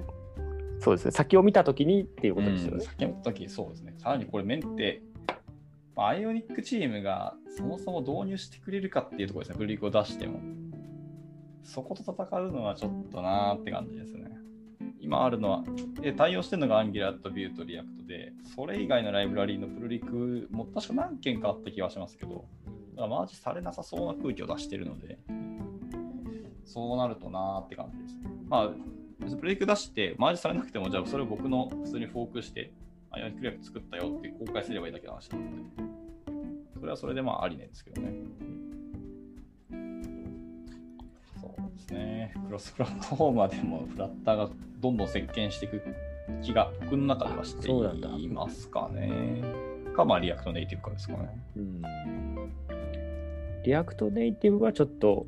[0.80, 2.86] そうですね、先を見たときにっていうことですようん、ね。
[2.86, 3.94] 先の時そうですね。
[3.98, 5.02] さらにこれメンテ、
[5.96, 10.40] まあ、アイオニックチームがそもそも導入してくれるかっていうところですね、ブリックを出しても。
[11.64, 14.35] そこと戦うのはちょっとなーって感じですね。
[15.00, 15.64] 今あるのは、
[16.02, 22.46] で対応してるのが Angular と Vue と React で、それ以外のライブラリーのプルリクも確か何件かあった気がしますけど、
[22.96, 25.20] だからマージされなさそうな空気を出してるので、
[26.66, 28.16] そうなるとなーって感じです。
[28.48, 32.72] まあ、プレイク出して、マージされなくても、じゃあそれを僕の普通にフォークして、
[33.12, 35.52] Ionic React 作ったよって公開すればいいだけの話なので、
[36.80, 38.14] それはそれでまあありなんですけどね。
[41.56, 42.34] そうですね。
[42.46, 44.50] クロスプラットフォームはでも、フラッターが
[44.80, 45.82] どんどん席巻していく
[46.42, 49.42] 気が僕の中ではしていますかね。
[49.96, 51.30] か、まあ React Native かですかね。
[51.56, 51.82] うん
[53.64, 55.26] React Native はちょっと、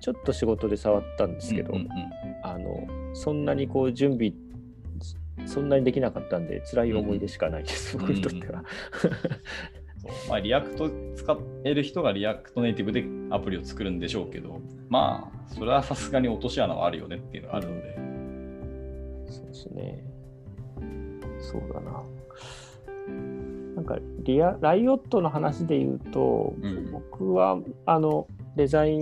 [0.00, 1.90] ちょっと仕事で触ったんですけど、うんうんうん
[2.42, 4.32] あのそんなにこう準備、
[5.46, 8.64] そんなにできなかったんで、辛い思い出しかないです、うん僕にとっては。
[10.28, 17.94] まあ、 React 使える人が React Native でアプリを作るんでしょうけど、まあ、それはさすがに落とし穴はあるよねっていうのがあるので、
[19.32, 20.04] そうですね。
[21.40, 22.02] そうだな。
[23.76, 28.98] なんかリア、 Riot の話で言うと、うん僕はあのデザイ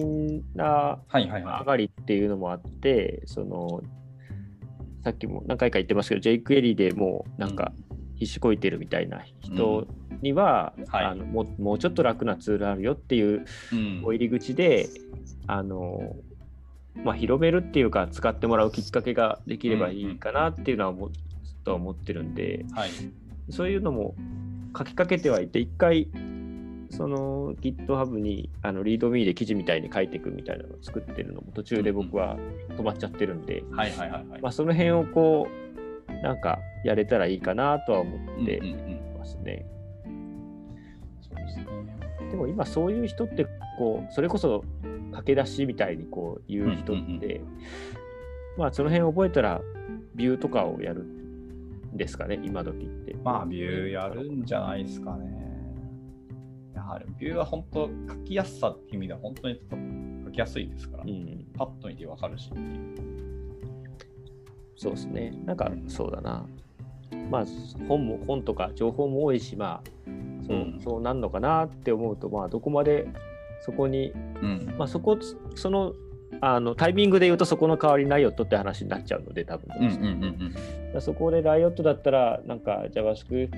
[0.55, 0.65] ナ
[1.09, 3.83] はいはいーは上がりっていうのもあって、その
[5.03, 7.73] さっきも何回か言ってますけど、jQuery でもうなんか
[8.19, 9.87] 必死こいてるみたいな人
[10.23, 13.47] には、はいあのもうもうちょっと楽なツールあるよっていう
[14.05, 14.89] お入り口で、
[15.47, 16.17] あの
[17.05, 21.13] まあ、広めるっていうか使ってもらうきっかけができればいいかなっていうのは思う
[21.65, 22.91] とは思ってるんではい。
[23.51, 24.15] そういうのも
[24.77, 26.09] 書きかけてはいて一回
[26.91, 32.37] その GitHub にあの README で記事みたいに書いていくみたいなのを作ってるのも途中で僕は
[32.77, 34.43] 止まっちゃってるんで、はいはいはいはい。
[34.43, 35.68] まあ、その辺をこう
[36.23, 38.61] なんかやれたらいいかなとは思って
[39.19, 39.67] ますね。
[42.31, 43.47] でも今そういう人って
[43.79, 44.63] こうそれこそ
[45.13, 47.41] 駆け出しみたいにこう言う人って、
[48.57, 49.61] まあその辺覚えたら
[50.15, 51.19] ビューとかをやる
[51.95, 53.17] ですかね、今時って。
[53.23, 55.27] まあ、ビューやるんじゃないですかね。
[56.75, 59.61] やはり、ビューは本当、書きやすさっていう意味では本当に
[60.27, 63.38] 書きやすいですから、うん、パッと見てわかるしっていう。
[64.79, 65.35] そうですね。
[65.45, 66.47] なんか、そうだな。
[67.31, 67.45] まあ、
[67.89, 69.91] 本も、本とか情報も多いし、まあ、
[70.47, 73.09] そう,、うんそうなんのかなって思うと、まあ、どこまで
[73.61, 74.75] そこに、うん。
[74.79, 75.19] まあ、そこ、
[75.57, 75.93] その、
[76.41, 80.53] あのタイミングで言うとそこの代わりにライオットって話になっちゃうので多分どううんうん
[80.95, 83.51] うそこでライオットだったらなんか JavaScript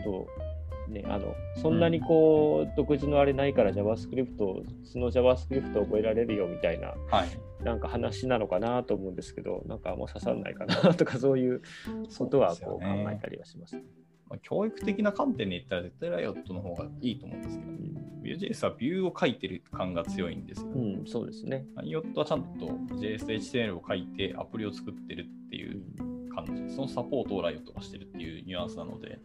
[0.91, 4.37] ねあのそんなにこう、独自のあれないから JavaScript
[4.85, 7.07] その JavaScript を覚えられるよみたいなうん。
[7.07, 7.29] はい。
[7.65, 11.61] なんか話なのかなと思うんですけどなんかあんま刺さらないかなとかそういう
[12.17, 13.77] ことはこう考えたりはします。
[14.31, 17.73] まあ、教育的な観点で言ったら絶対ライオットの方がいいと思うんですけど、
[18.23, 20.69] Vue.js はビューを書いてる感が強いんですよ。
[20.69, 21.67] うん、うんそうですね。
[21.75, 25.83] ライオットはちゃんと JS と HTML を書いてアプリを作ってるっていう
[26.33, 29.19] 感じ、そのサポートをライオットがしてるっていうニュアンスなので、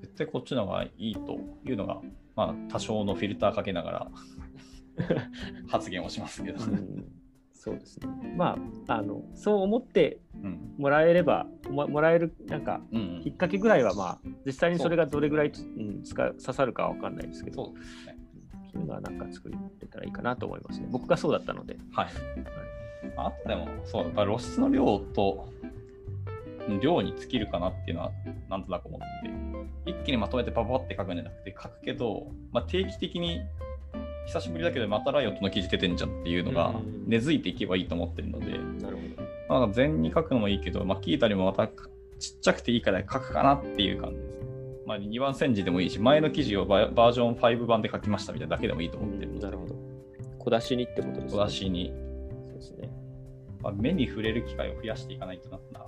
[0.00, 2.00] 絶対こっちの方がいいというのが、
[2.36, 4.10] まあ、多少のフィルターかけながら
[5.68, 6.64] 発言をしますけど。
[6.64, 7.04] うん
[7.52, 8.34] そうですね。
[8.36, 10.74] まああのそう思ってうん。
[10.76, 18.18] もらえればももらえるなんかうんきっかけぐらいはまあ実際にそれがどれぐらいつうん、使う刺さるかは分かんないですけどそうですね。
[18.70, 19.56] そういうのはなんか作れ
[19.88, 20.88] たらいいかなと思いますね。
[20.90, 21.78] 僕がそうだったので。
[21.92, 22.08] はい。
[23.16, 25.48] あとでも、そう、やっぱ露出の量と
[26.80, 28.12] 量に尽きるかなっていうのは、
[28.48, 29.34] なんとなく思ってて、
[29.86, 33.40] 一気にまとめてパパって書くんじゃなくて、書くけど、まあ、定期的に、
[34.26, 38.96] 久しぶりだけど、またライオットの記事出てんじゃんっていうのがうん根付いていけばいいと思ってるので、なる
[39.48, 41.68] ほまあに書くのもいいけど、まあ、聞いたりもまた
[42.18, 44.34] ちっちゃくていいから書くかなっていう感じです。
[44.86, 49.04] まあ、2番煎じでもいいし、前の記事をババージョン5版で書きましたみたいなだけでもいいとど。
[49.04, 49.74] 思ってるので、なるほど。
[50.38, 51.40] 小出しにってことですね。
[51.40, 51.92] 小出しに
[52.42, 52.90] そうですね。
[53.62, 55.86] まあ、目に触れる機会を増やしていかないとなったら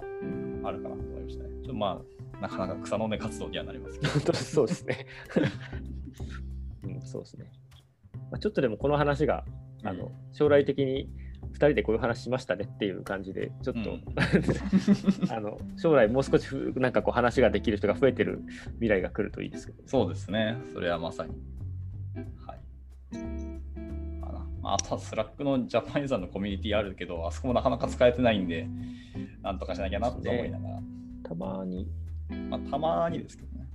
[0.64, 1.50] あるかなと思いましたね。
[1.50, 4.12] ちょっとまあ、なかなか草の根活動にはなりますけど。
[4.12, 5.06] 本当そうですね。
[6.84, 7.50] うん、そうですね。
[8.30, 9.44] まあ、ちょっとでもこの話が、
[9.84, 11.08] あの将来的に
[11.52, 14.04] 2人でこういう話しましたねっていう感じで、ちょっと、うん
[15.30, 18.42] あの将来もう少しふなんかこう話ができる人が増えてる
[18.74, 19.82] 未来が来るといいですけど。
[19.86, 20.58] そうですね。
[20.72, 21.32] それはまさに。
[22.46, 22.60] はい。
[24.62, 28.68] あ、あとは Slack のジャパンユーザーのコミュニティあるけど、あそこもなかなか使えてないんで、
[29.42, 30.82] なんとかしなきゃなって思いながら、
[31.22, 31.88] たまに、
[32.50, 33.66] まあ、たまにですけどね。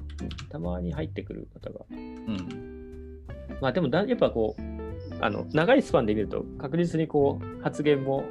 [0.49, 1.85] たまに入ってくる方が。
[1.91, 3.21] うん。
[3.61, 4.61] まあでもだ、やっぱこう、
[5.23, 8.25] あの長いスパンで見ると、確実にこう発言も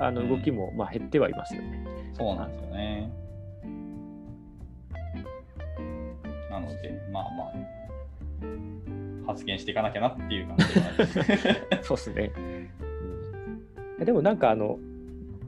[0.00, 1.84] あのうん動きもまあ減ってはいますよね。
[2.14, 3.10] そうなんですよね。
[6.50, 10.86] なので、まあまあ、発言していかなきゃなっていう感じは
[11.70, 12.32] ある そうですね。
[13.98, 14.78] うん、でもなんかあの、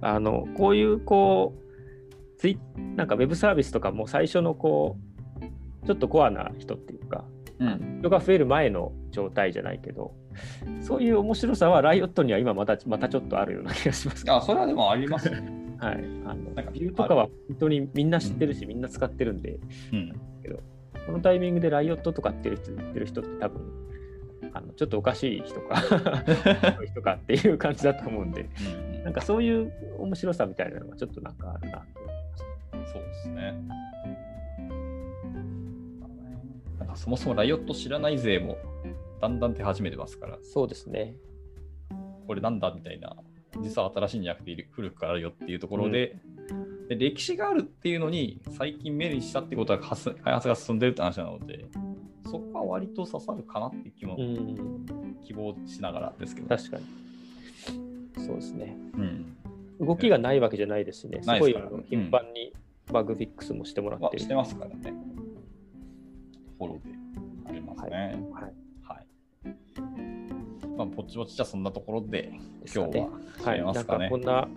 [0.01, 1.70] あのこういうこう、
[2.41, 2.59] ツイ
[2.97, 4.97] なんかウェブサービスとかも最初のこ
[5.83, 7.25] う、ちょっとコアな人っていうか、
[7.59, 7.99] うん。
[8.01, 10.15] 人が増える前の状態じゃないけど、
[10.81, 14.25] そういう面白さはライオットには今またまたちょっこあるような気がします。
[14.27, 15.43] あ、それはでもありますね。
[15.77, 15.97] はい。
[16.25, 19.61] あのなんかビューとかは本当にみんな知ってるし、みんな使ってるんで、
[19.93, 20.13] うん。
[21.07, 23.61] このタイミングでライオットとかって言ってる人って多分、
[24.53, 25.99] あのちょっとおかしい人か、 そう
[26.83, 32.93] いう人かっていう感じだと思うんで、うんなんかそういう面白さみたいなのがちょっとなんかあるなと思います。
[32.93, 33.55] そうですね。
[36.79, 38.59] なんかそもそもライオット知らない勢も
[39.21, 41.15] だんだん出始めてますから、そうですね。
[42.27, 43.17] これなんだみたいな、
[43.61, 46.17] 実は新しいんじゃなくて古くからあるよっていうところで、
[46.89, 51.65] で歴史があるっていうのに最近目にしたってことは発開発が進んでるって話なので、
[52.31, 56.49] そこは割と刺さるかなって気も、うん、希望しながらですけど。
[56.49, 56.85] 確かに。
[58.25, 58.77] そうですね。
[58.95, 59.37] うん。
[59.81, 61.23] 動きがないわけじゃないですしね。
[61.23, 61.57] すごい
[61.89, 62.53] 頻繁に
[62.93, 64.11] バグフィックスもしてもらってる。
[64.13, 64.93] はしてますからね。
[66.59, 66.95] フォローで
[67.49, 67.91] ありますね。
[68.33, 68.53] はい。
[68.83, 69.07] はい。
[70.77, 72.31] まあ、ぼちぼちじゃそんなところで、
[72.67, 73.01] 今日は締め
[73.45, 73.59] はい。
[73.59, 74.09] なんかますかね。
[74.11, 74.49] こんな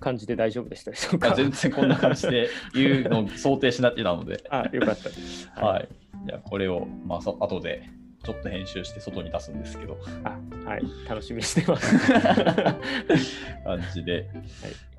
[0.00, 1.28] 感じで大丈夫でしたでしょうか。
[1.28, 5.48] まあ全然こんな感じで言うのを想定しなってたので、 あ、よかったです。
[5.56, 5.88] はい。
[6.26, 7.88] じゃあ、これを、まあ、そ後で
[8.22, 10.82] ちょっと編集して外に出すんですけど、あはい。
[11.08, 11.94] 楽しみにしてます。
[13.64, 14.28] 感じで、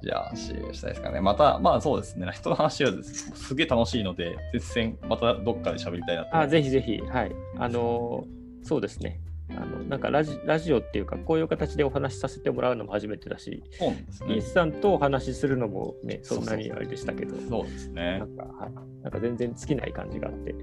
[0.03, 1.21] じゃあ、シェアしたいですかね。
[1.21, 6.47] また、まあそうですね、人の話はですすげえ楽しいので、絶戦、またどっかで喋りたいなとあ。
[6.47, 6.99] ぜひぜひ。
[6.99, 7.31] はい。
[7.57, 8.35] あのー
[8.67, 9.21] そうですね。
[9.51, 14.41] あのなんかラジラジオっていうか、こういう形でお話しさせてもらうのも初めてだし、そうですねイー。
[14.41, 18.25] スさんとお話しするのもね、そんなにあれでしたけど、そうですねな。
[18.25, 18.73] んか、はい、
[19.03, 20.55] なんか全然尽きない感じがあって、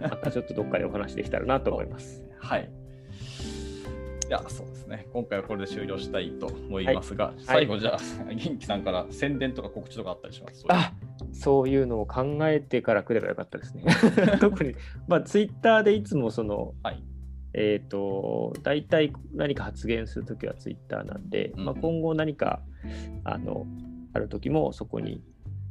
[0.00, 2.22] またちょっとどっかでお話できたらなと思います。
[2.38, 2.70] はい。
[4.28, 5.06] いや、そうですね。
[5.12, 10.64] 今回はこれで終了したいと思いますが、はい最後、じゃあ、元気さんから宣伝とか告知とかあったりします？
[10.68, 10.92] あ
[11.32, 13.84] そういうのを考えてから来ればよかったですね。
[14.40, 14.74] 特に、
[15.06, 17.02] まあ、ツイッターでいつもその、はい
[17.54, 22.60] えっ、と、大体何か発言するときはツイッターなんで、うんまあ、今後何か
[23.24, 23.66] あの
[24.12, 25.22] あるときもそこに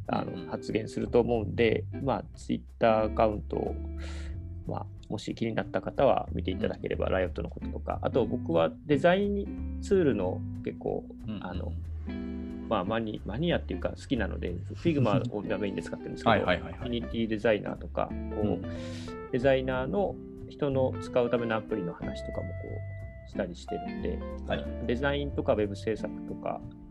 [0.07, 3.75] あの発言すると思うんで、まあ、ツイッターアカウントを、
[4.67, 11.71] まあ、もし気になった方は見ていただければ、ライオットのこととか、あと僕はデザインツールの結構、うんあの
[12.69, 16.89] まあ、マニマニアっていうか好きなので、Figma をメインで使ってるんですけど、はいはいはいはい。
[16.89, 18.61] Unity デザイナーとか、こううん。
[19.31, 20.15] デザイナーの
[20.49, 22.53] 人の使うためのアプリの話とかもこ
[23.27, 24.65] うしたりしてるんで、はい。
[24.87, 26.84] デザインとかウェブ制作とか、まあ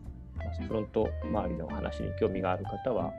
[0.67, 3.11] フロント周りの話に興味がある方は、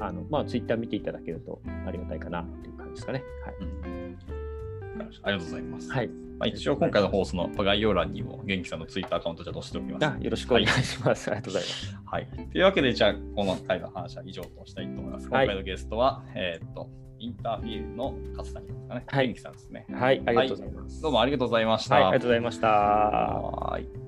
[0.00, 3.22] あのまあ、ツイッター見ていただけるとありがたいかなっていう感じですかね。
[3.44, 5.90] わかりましたありがとうございます。
[5.90, 6.08] はい。
[6.38, 10.06] まあ、一応今回の放送の概要欄にも元気さんのツイッターアカウントじゃ載せておきます。
[10.06, 11.28] あよろしくお願いします。
[11.30, 11.96] ありがとうございます。
[12.04, 12.26] はい。
[12.52, 15.26] というわけで、じゃあ、この回の話は以上としたいと思います。
[15.26, 19.04] 今はい回のゲストは、えーっと、インターフィールの勝谷ですかね。
[19.06, 19.86] はい元気さんですね。
[19.92, 21.02] はい、ありがとうございます。
[21.02, 21.94] どうもありがとうございました。
[21.96, 22.68] はい、ありがとうございました。
[22.68, 24.07] はーい。